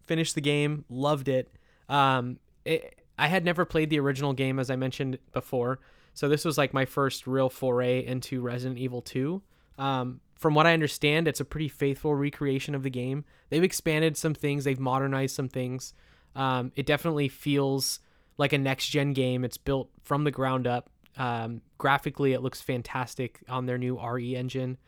[0.05, 1.51] finished the game, loved it.
[1.89, 5.79] Um, it I had never played the original game as I mentioned before,
[6.15, 9.41] so this was like my first real foray into Resident Evil 2.
[9.77, 13.23] Um, from what I understand, it's a pretty faithful recreation of the game.
[13.49, 15.93] They've expanded some things, they've modernized some things.
[16.35, 17.99] Um, it definitely feels
[18.39, 19.45] like a next gen game.
[19.45, 20.89] It's built from the ground up.
[21.15, 24.79] Um, graphically, it looks fantastic on their new RE engine.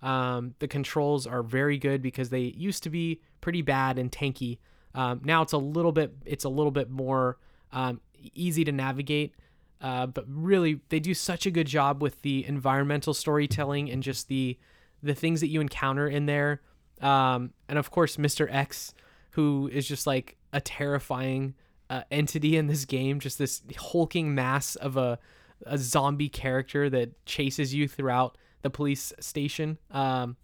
[0.00, 4.58] Um, the controls are very good because they used to be pretty bad and tanky.
[4.94, 7.38] Um, now it's a little bit it's a little bit more
[7.72, 8.00] um,
[8.34, 9.34] easy to navigate.
[9.80, 14.28] Uh, but really, they do such a good job with the environmental storytelling and just
[14.28, 14.56] the
[15.02, 16.60] the things that you encounter in there.
[17.00, 18.46] Um, and of course, Mr.
[18.48, 18.94] X,
[19.30, 21.54] who is just like a terrifying
[21.90, 25.18] uh, entity in this game, just this hulking mass of a
[25.66, 29.78] a zombie character that chases you throughout the police station.
[29.90, 30.36] Um,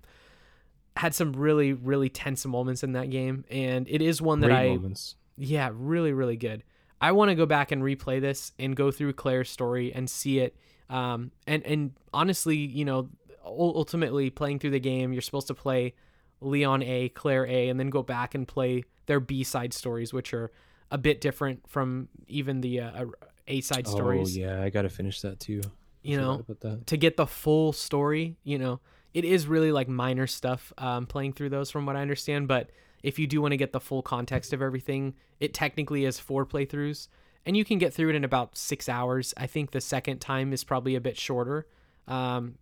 [0.97, 4.57] had some really really tense moments in that game, and it is one that Great
[4.57, 5.15] I moments.
[5.37, 6.65] yeah really really good.
[7.01, 10.41] I want to go back and replay this and go through Claire's story and see
[10.41, 10.57] it.
[10.91, 13.09] Um, and and honestly, you know,
[13.45, 15.95] ultimately playing through the game, you're supposed to play
[16.41, 20.33] Leon A, Claire A, and then go back and play their B side stories, which
[20.35, 20.51] are
[20.91, 23.07] a bit different from even the uh,
[23.47, 24.37] A side stories.
[24.37, 25.61] Oh yeah, I gotta finish that too.
[26.03, 26.45] You know,
[26.87, 28.81] to get the full story, you know,
[29.19, 32.47] it is really like minor stuff um, playing through those from what I understand.
[32.47, 32.71] But
[33.03, 36.47] if you do want to get the full context of everything, it technically is four
[36.47, 37.09] playthroughs
[37.45, 39.33] and you can get through it in about six hours.
[39.37, 41.67] I think the second time is probably a bit shorter.
[42.07, 42.57] Um,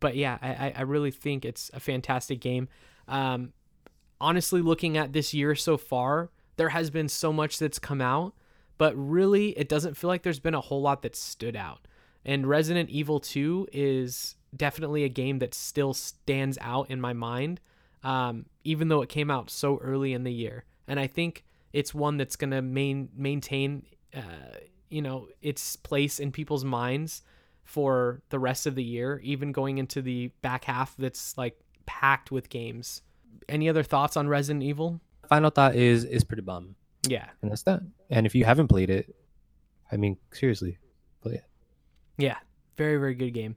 [0.00, 2.68] but yeah, I, I- really think it's a fantastic game.
[3.08, 3.52] Um,
[4.20, 8.34] honestly, looking at this year so far, there has been so much that's come out,
[8.78, 11.80] but really, it doesn't feel like there's been a whole lot that stood out.
[12.24, 17.60] And Resident Evil 2 is definitely a game that still stands out in my mind,
[18.02, 20.64] um, even though it came out so early in the year.
[20.86, 24.20] And I think it's one that's going to main, maintain, uh,
[24.88, 27.22] you know, its place in people's minds
[27.62, 32.30] for the rest of the year, even going into the back half that's like packed
[32.30, 33.02] with games.
[33.48, 35.00] Any other thoughts on Resident Evil?
[35.28, 36.74] Final thought is is pretty bum.
[37.06, 37.28] Yeah.
[37.42, 37.80] and that's that.
[38.10, 39.14] And if you haven't played it,
[39.92, 40.78] I mean, seriously,
[41.22, 41.44] play it.
[42.18, 42.36] Yeah,
[42.76, 43.56] very very good game.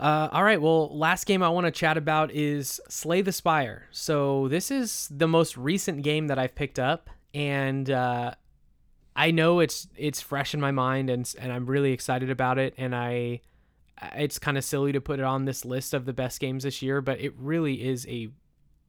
[0.00, 3.86] Uh, all right, well, last game I want to chat about is Slay the Spire.
[3.92, 8.32] So this is the most recent game that I've picked up, and uh,
[9.14, 12.74] I know it's it's fresh in my mind, and and I'm really excited about it.
[12.76, 13.42] And I,
[14.14, 16.82] it's kind of silly to put it on this list of the best games this
[16.82, 18.28] year, but it really is a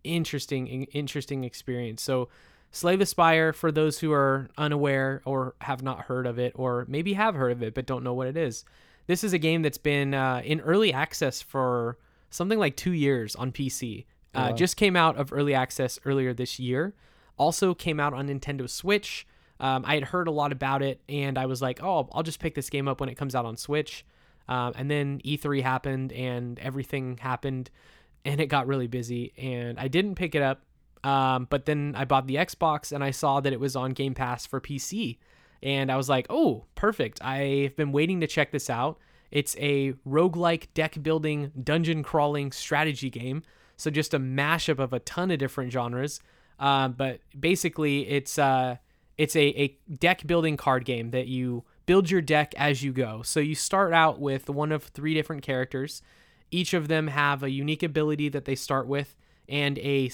[0.03, 2.01] interesting interesting experience.
[2.01, 2.29] So
[2.73, 6.85] Slay the Spire, for those who are unaware or have not heard of it, or
[6.89, 8.65] maybe have heard of it but don't know what it is,
[9.05, 11.99] this is a game that's been uh, in early access for
[12.31, 14.05] something like two years on PC.
[14.33, 14.55] Uh, wow.
[14.55, 16.95] Just came out of early access earlier this year.
[17.37, 19.27] Also came out on Nintendo Switch.
[19.59, 22.39] Um, I had heard a lot about it, and I was like, "Oh, I'll just
[22.39, 24.03] pick this game up when it comes out on Switch."
[24.47, 27.69] Um, and then E3 happened, and everything happened,
[28.25, 30.63] and it got really busy, and I didn't pick it up.
[31.03, 34.13] Um, but then I bought the Xbox, and I saw that it was on Game
[34.13, 35.17] Pass for PC,
[35.61, 37.23] and I was like, "Oh, perfect!
[37.23, 38.99] I've been waiting to check this out."
[39.31, 43.41] It's a roguelike deck building, dungeon crawling strategy game.
[43.77, 46.19] So just a mashup of a ton of different genres.
[46.59, 48.77] Uh, but basically, it's uh,
[49.17, 53.21] it's a, a deck building card game that you build your deck as you go.
[53.23, 56.01] So you start out with one of three different characters.
[56.51, 59.15] Each of them have a unique ability that they start with
[59.47, 60.09] and a,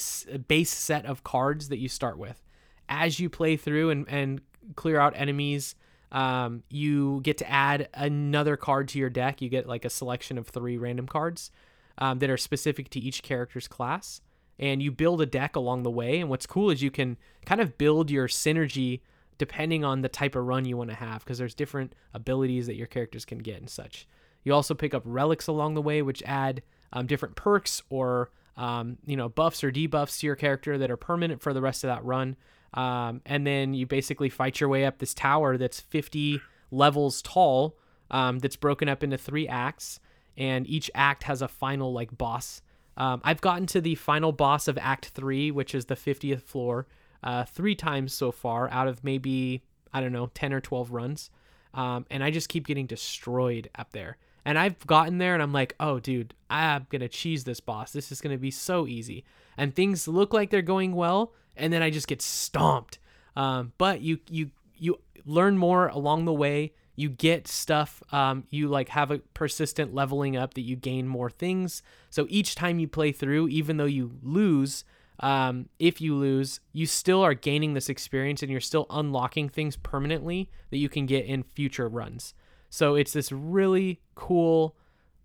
[0.48, 2.42] base set of cards that you start with.
[2.88, 4.42] As you play through and, and
[4.76, 5.76] clear out enemies,
[6.12, 9.42] um, you get to add another card to your deck.
[9.42, 11.52] You get like a selection of three random cards
[11.98, 14.22] um, that are specific to each character's class.
[14.58, 16.20] And you build a deck along the way.
[16.20, 19.02] And what's cool is you can kind of build your synergy
[19.38, 22.76] depending on the type of run you want to have because there's different abilities that
[22.76, 24.06] your characters can get and such.
[24.44, 26.62] You also pick up relics along the way, which add
[26.92, 30.98] um, different perks or um, you know buffs or debuffs to your character that are
[30.98, 32.36] permanent for the rest of that run.
[32.74, 37.78] Um, and then you basically fight your way up this tower that's 50 levels tall,
[38.12, 40.00] um, that's broken up into three acts,
[40.38, 42.62] and each act has a final like boss.
[42.98, 46.86] Um, I've gotten to the final boss of Act Three, which is the 50th floor,
[47.24, 51.32] uh, three times so far out of maybe I don't know 10 or 12 runs,
[51.74, 54.17] um, and I just keep getting destroyed up there.
[54.45, 57.91] And I've gotten there and I'm like, oh, dude, I'm going to cheese this boss.
[57.91, 59.23] This is going to be so easy.
[59.58, 61.34] And things look like they're going well.
[61.56, 62.99] And then I just get stomped.
[63.36, 66.73] Um, but you, you, you learn more along the way.
[66.95, 68.02] You get stuff.
[68.12, 71.82] Um, you like have a persistent leveling up that you gain more things.
[72.10, 74.84] So each time you play through, even though you lose,
[75.19, 79.75] um, if you lose, you still are gaining this experience and you're still unlocking things
[79.75, 82.34] permanently that you can get in future runs.
[82.69, 84.75] So it's this really cool,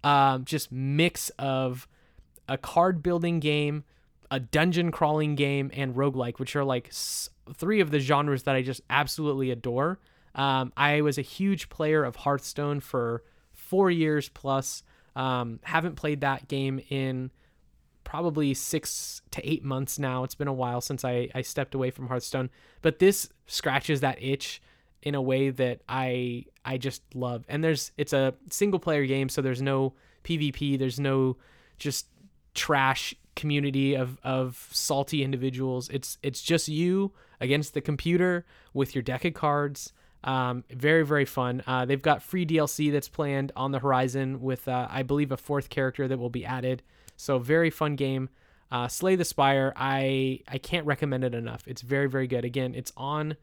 [0.02, 1.86] um, just mix of
[2.48, 3.84] a card building game,
[4.30, 8.54] a dungeon crawling game, and roguelike, which are like s- three of the genres that
[8.54, 9.98] I just absolutely adore.
[10.34, 14.82] Um, I was a huge player of Hearthstone for four years plus.
[15.14, 17.30] Um, haven't played that game in
[18.02, 20.24] probably six to eight months now.
[20.24, 22.50] It's been a while since I, I stepped away from Hearthstone,
[22.82, 24.60] but this scratches that itch
[25.04, 27.44] in a way that I I just love.
[27.48, 29.92] And there's it's a single player game, so there's no
[30.24, 31.36] PvP, there's no
[31.78, 32.06] just
[32.54, 35.88] trash community of of salty individuals.
[35.90, 39.92] It's it's just you against the computer with your deck of cards.
[40.24, 41.62] Um, very very fun.
[41.66, 45.36] Uh, they've got free DLC that's planned on the horizon with uh, I believe a
[45.36, 46.82] fourth character that will be added.
[47.16, 48.30] So very fun game.
[48.72, 51.62] Uh, Slay the Spire, I I can't recommend it enough.
[51.66, 52.46] It's very very good.
[52.46, 53.36] Again, it's on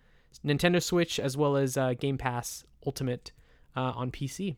[0.45, 3.31] Nintendo Switch as well as uh, Game Pass Ultimate
[3.75, 4.55] uh, on PC.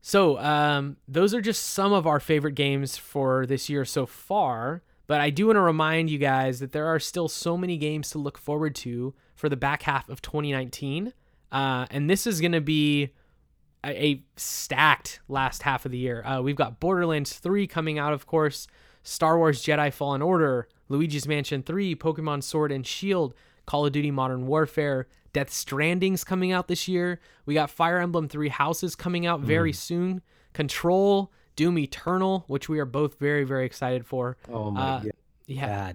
[0.00, 4.82] So um, those are just some of our favorite games for this year so far.
[5.06, 8.10] But I do want to remind you guys that there are still so many games
[8.10, 11.12] to look forward to for the back half of 2019.
[11.50, 13.10] Uh, and this is going to be
[13.84, 16.24] a, a, stacked last half of the year.
[16.24, 18.68] Uh, we've got Borderlands 3 coming out, of course,
[19.02, 23.34] Star Wars Jedi Fallen Order, Luigi's Mansion 3, Pokemon Sword and Shield,
[23.70, 27.20] Call of Duty Modern Warfare, Death Stranding's coming out this year.
[27.46, 29.76] We got Fire Emblem Three Houses coming out very mm.
[29.76, 30.22] soon.
[30.54, 34.36] Control, Doom Eternal, which we are both very very excited for.
[34.48, 35.12] Oh my uh, god!
[35.46, 35.92] Yeah,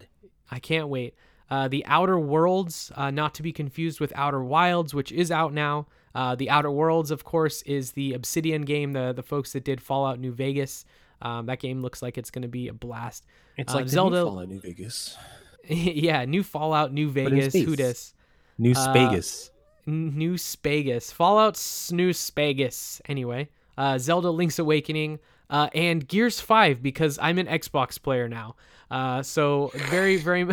[0.49, 1.15] I can't wait.
[1.49, 5.51] Uh, the Outer Worlds, uh, not to be confused with Outer Wilds, which is out
[5.51, 5.87] now.
[6.15, 9.81] Uh, the Outer Worlds, of course, is the Obsidian game, the the folks that did
[9.81, 10.85] Fallout New Vegas.
[11.21, 13.25] Um, that game looks like it's going to be a blast.
[13.57, 15.17] It's uh, like Zelda Fallout New Vegas.
[15.69, 18.13] yeah, new Fallout, New Vegas, who dis?
[18.57, 19.49] New uh, Spagus.
[19.49, 21.11] Uh, new Spagus.
[21.11, 21.55] Fallout
[21.91, 23.01] New Spagus.
[23.05, 28.55] Anyway, uh, Zelda Link's Awakening, uh, and Gears 5 because I'm an Xbox player now.
[28.89, 30.47] Uh, so very, very,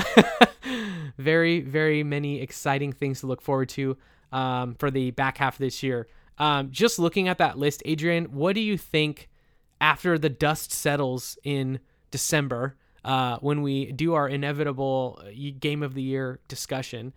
[1.19, 3.97] very, very many exciting things to look forward to
[4.33, 6.09] um, for the back half of this year.
[6.39, 9.29] Um, just looking at that list, Adrian, what do you think
[9.81, 11.79] after the dust settles in
[12.11, 17.13] December uh, when we do our inevitable uh, game of the year discussion?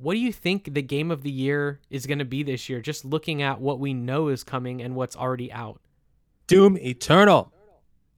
[0.00, 2.80] what do you think the game of the year is going to be this year?
[2.80, 5.80] Just looking at what we know is coming and what's already out.
[6.46, 7.52] Doom Eternal.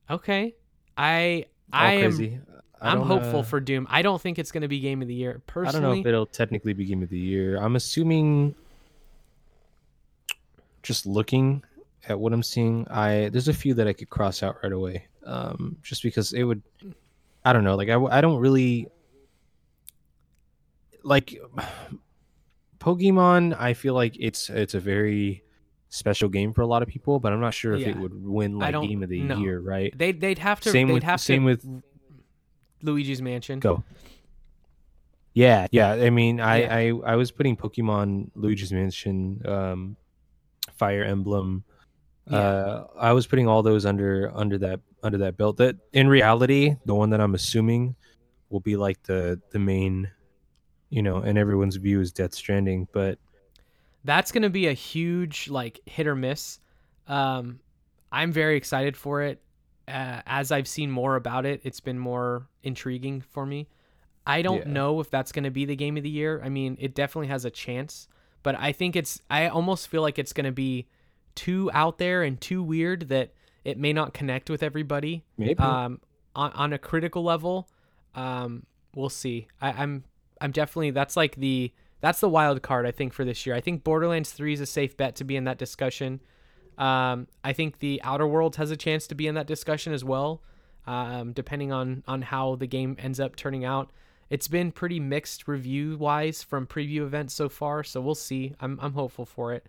[0.09, 0.55] Okay,
[0.97, 2.45] I I am.
[2.83, 3.87] I am hopeful uh, for Doom.
[3.91, 5.43] I don't think it's going to be game of the year.
[5.47, 7.57] Personally, I don't know if it'll technically be game of the year.
[7.57, 8.55] I'm assuming.
[10.83, 11.63] Just looking
[12.09, 15.07] at what I'm seeing, I there's a few that I could cross out right away.
[15.27, 16.63] Um, just because it would,
[17.45, 17.77] I don't know.
[17.77, 18.89] Like I, I don't really
[21.03, 21.39] like
[22.79, 25.45] Pokemon, I feel like it's it's a very
[25.91, 27.91] special game for a lot of people, but I'm not sure if yeah.
[27.91, 29.39] it would win like game of the no.
[29.39, 29.97] year, right?
[29.97, 30.71] They they'd have to.
[30.71, 31.83] Same they'd with have same to, with
[32.83, 33.61] Luigi's Mansion.
[33.61, 33.85] Go.
[35.35, 35.93] Yeah, yeah.
[35.93, 36.75] I mean, I yeah.
[36.75, 39.97] I, I was putting Pokemon, Luigi's Mansion, um,
[40.73, 41.65] Fire Emblem.
[42.31, 42.39] Yeah.
[42.39, 45.57] Uh, I was putting all those under under that under that belt.
[45.57, 47.97] That in reality, the one that I'm assuming
[48.49, 50.11] will be like the the main
[50.91, 53.19] you know, and everyone's view is Death Stranding, but
[54.05, 56.59] that's going to be a huge like hit or miss.
[57.07, 57.61] Um,
[58.13, 59.41] I'm very excited for it.
[59.89, 63.69] Uh, as I've seen more about it, it's been more intriguing for me.
[64.27, 64.73] I don't yeah.
[64.73, 66.41] know if that's going to be the game of the year.
[66.45, 68.09] I mean, it definitely has a chance,
[68.43, 69.21] but I think it's.
[69.31, 70.87] I almost feel like it's going to be
[71.41, 73.33] too out there and too weird that
[73.65, 75.25] it may not connect with everybody.
[75.39, 75.59] Maybe.
[75.59, 76.01] Um,
[76.37, 77.67] on on a critical level,
[78.15, 79.49] um, we'll see.
[79.61, 80.05] I, I'm
[80.41, 81.73] I'm definitely that's like the
[82.03, 83.55] that's the wild card I think for this year.
[83.55, 86.21] I think Borderlands 3 is a safe bet to be in that discussion.
[86.77, 90.05] Um, I think the Outer Worlds has a chance to be in that discussion as
[90.05, 90.43] well,
[90.87, 93.91] um, depending on on how the game ends up turning out.
[94.29, 98.55] It's been pretty mixed review wise from preview events so far, so we'll see.
[98.61, 99.67] I'm I'm hopeful for it.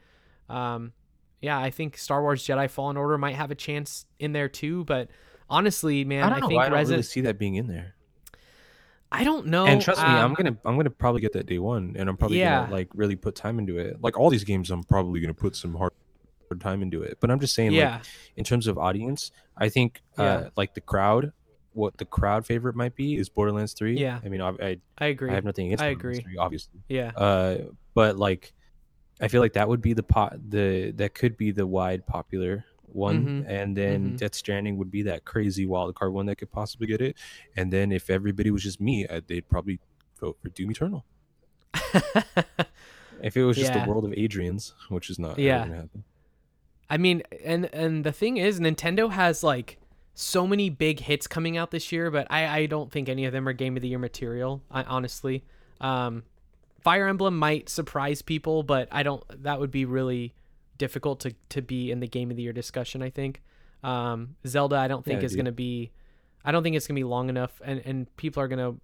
[0.50, 0.92] Um,
[1.42, 4.84] yeah, I think Star Wars Jedi Fallen Order might have a chance in there too,
[4.86, 5.10] but
[5.50, 6.90] honestly, man, I, I think I don't Resident...
[6.90, 7.96] really see that being in there.
[9.12, 9.66] I don't know.
[9.66, 12.16] And trust me, I'm um, gonna I'm gonna probably get that day one, and I'm
[12.16, 12.62] probably yeah.
[12.62, 14.02] gonna like really put time into it.
[14.02, 15.92] Like all these games, I'm probably gonna put some hard
[16.60, 17.18] time into it.
[17.20, 17.96] But I'm just saying, yeah.
[17.96, 18.02] like
[18.38, 21.34] in terms of audience, I think uh, like the crowd,
[21.74, 23.98] what the crowd favorite might be is Borderlands Three.
[23.98, 24.20] Yeah.
[24.24, 25.30] I mean, I I, I agree.
[25.30, 26.20] I have nothing against I agree.
[26.22, 26.80] 3, obviously.
[26.88, 27.12] Yeah.
[27.16, 27.58] Uh,
[27.94, 28.54] but like,
[29.22, 32.66] I feel like that would be the pot the that could be the wide popular
[32.88, 33.50] one, mm-hmm.
[33.50, 34.16] and then mm-hmm.
[34.16, 37.16] Death Stranding would be that crazy wild card one that could possibly get it.
[37.56, 39.80] And then if everybody was just me, uh, they'd probably
[40.20, 41.06] vote for Doom Eternal.
[43.22, 43.84] if it was just yeah.
[43.84, 45.84] the world of Adrian's, which is not yeah.
[46.90, 49.78] I mean, and and the thing is, Nintendo has like
[50.14, 53.32] so many big hits coming out this year, but I I don't think any of
[53.32, 54.62] them are game of the year material.
[54.70, 55.44] I, honestly,
[55.80, 56.24] um,
[56.82, 59.24] Fire Emblem might surprise people, but I don't.
[59.44, 60.34] That would be really
[60.78, 63.02] difficult to to be in the game of the year discussion.
[63.02, 63.42] I think
[63.84, 64.78] um, Zelda.
[64.78, 65.92] I don't think yeah, is going to be.
[66.44, 68.80] I don't think it's going to be long enough, and and people are going to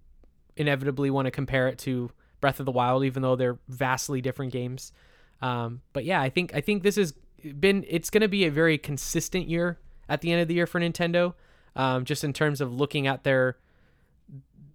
[0.56, 4.52] inevitably want to compare it to Breath of the Wild, even though they're vastly different
[4.52, 4.92] games.
[5.40, 7.14] Um, but yeah, I think I think this has
[7.58, 7.84] been.
[7.88, 9.78] It's going to be a very consistent year
[10.08, 11.34] at the end of the year for Nintendo,
[11.74, 13.56] um, just in terms of looking at their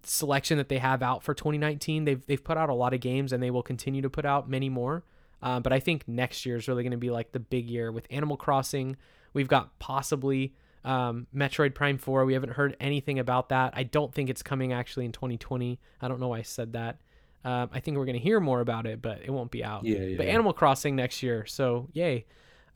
[0.06, 2.04] selection that they have out for 2019.
[2.04, 4.48] They've they've put out a lot of games, and they will continue to put out
[4.48, 5.04] many more.
[5.42, 7.92] Um, but I think next year is really going to be like the big year
[7.92, 8.96] with Animal Crossing.
[9.34, 13.72] We've got possibly Um, Metroid Prime 4, we haven't heard anything about that.
[13.74, 15.80] I don't think it's coming actually in 2020.
[16.02, 16.98] I don't know why I said that.
[17.42, 19.84] Um, I think we're going to hear more about it, but it won't be out.
[19.84, 20.16] Yeah, yeah.
[20.18, 21.46] But Animal Crossing next year.
[21.46, 22.26] So, yay.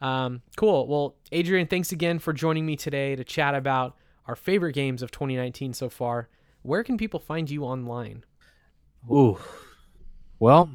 [0.00, 0.86] Um, cool.
[0.86, 5.10] Well, Adrian, thanks again for joining me today to chat about our favorite games of
[5.10, 6.28] 2019 so far.
[6.68, 8.26] Where can people find you online?
[9.10, 9.38] Ooh.
[10.38, 10.68] Well,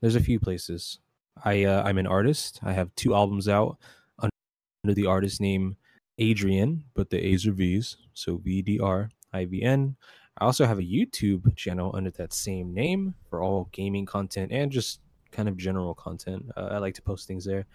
[0.00, 0.98] there's a few places.
[1.44, 2.58] I uh, I'm an artist.
[2.64, 3.78] I have two albums out
[4.18, 5.76] under the artist name
[6.18, 9.94] Adrian, but the A's are V's, so V D R I V N.
[10.38, 14.72] I also have a YouTube channel under that same name for all gaming content and
[14.72, 14.98] just
[15.30, 16.44] kind of general content.
[16.56, 17.66] Uh, I like to post things there.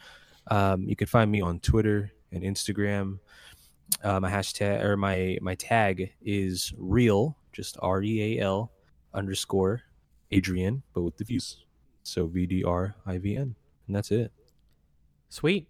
[0.51, 3.19] Um, you can find me on Twitter and Instagram.
[4.03, 8.71] Uh, my hashtag or my my tag is real, just R E A L
[9.13, 9.81] underscore
[10.31, 11.63] Adrian, but with the views.
[12.03, 13.55] So V D R I V N,
[13.87, 14.31] and that's it.
[15.29, 15.67] Sweet.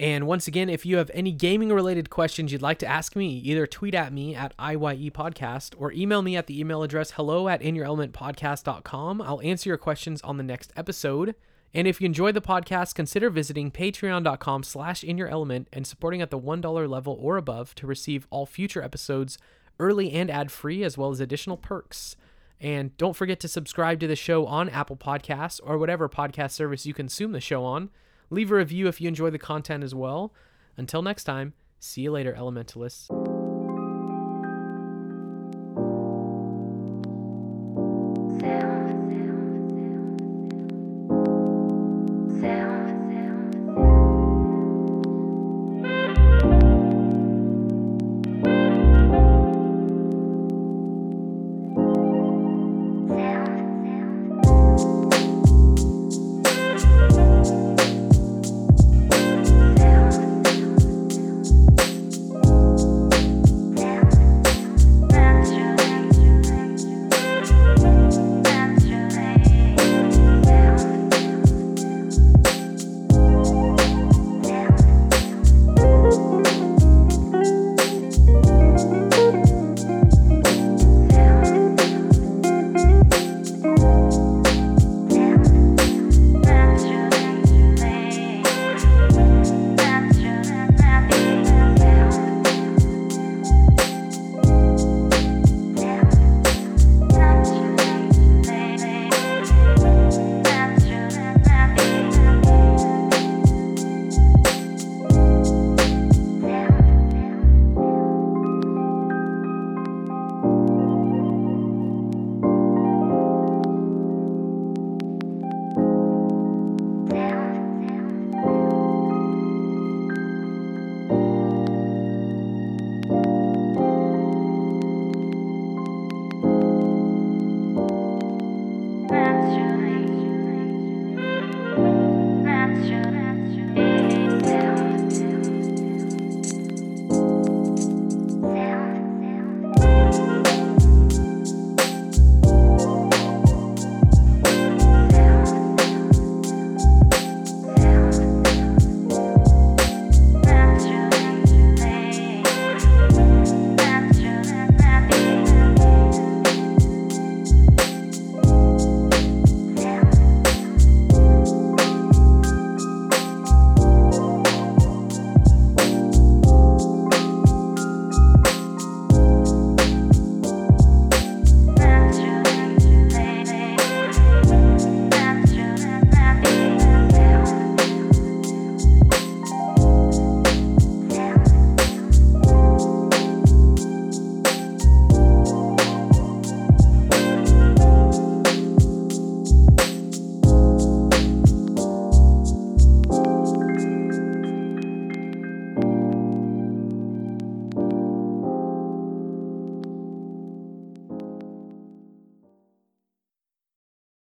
[0.00, 3.38] And once again, if you have any gaming related questions you'd like to ask me,
[3.38, 7.48] either tweet at me at IYE Podcast or email me at the email address hello
[7.48, 9.20] at inyourelementpodcast.com.
[9.20, 11.34] I'll answer your questions on the next episode.
[11.74, 16.22] And if you enjoy the podcast, consider visiting patreon.com slash in your element and supporting
[16.22, 19.38] at the $1 level or above to receive all future episodes
[19.78, 22.16] early and ad free, as well as additional perks.
[22.60, 26.86] And don't forget to subscribe to the show on Apple Podcasts or whatever podcast service
[26.86, 27.90] you consume the show on.
[28.30, 30.32] Leave a review if you enjoy the content as well.
[30.76, 33.37] Until next time, see you later, Elementalists.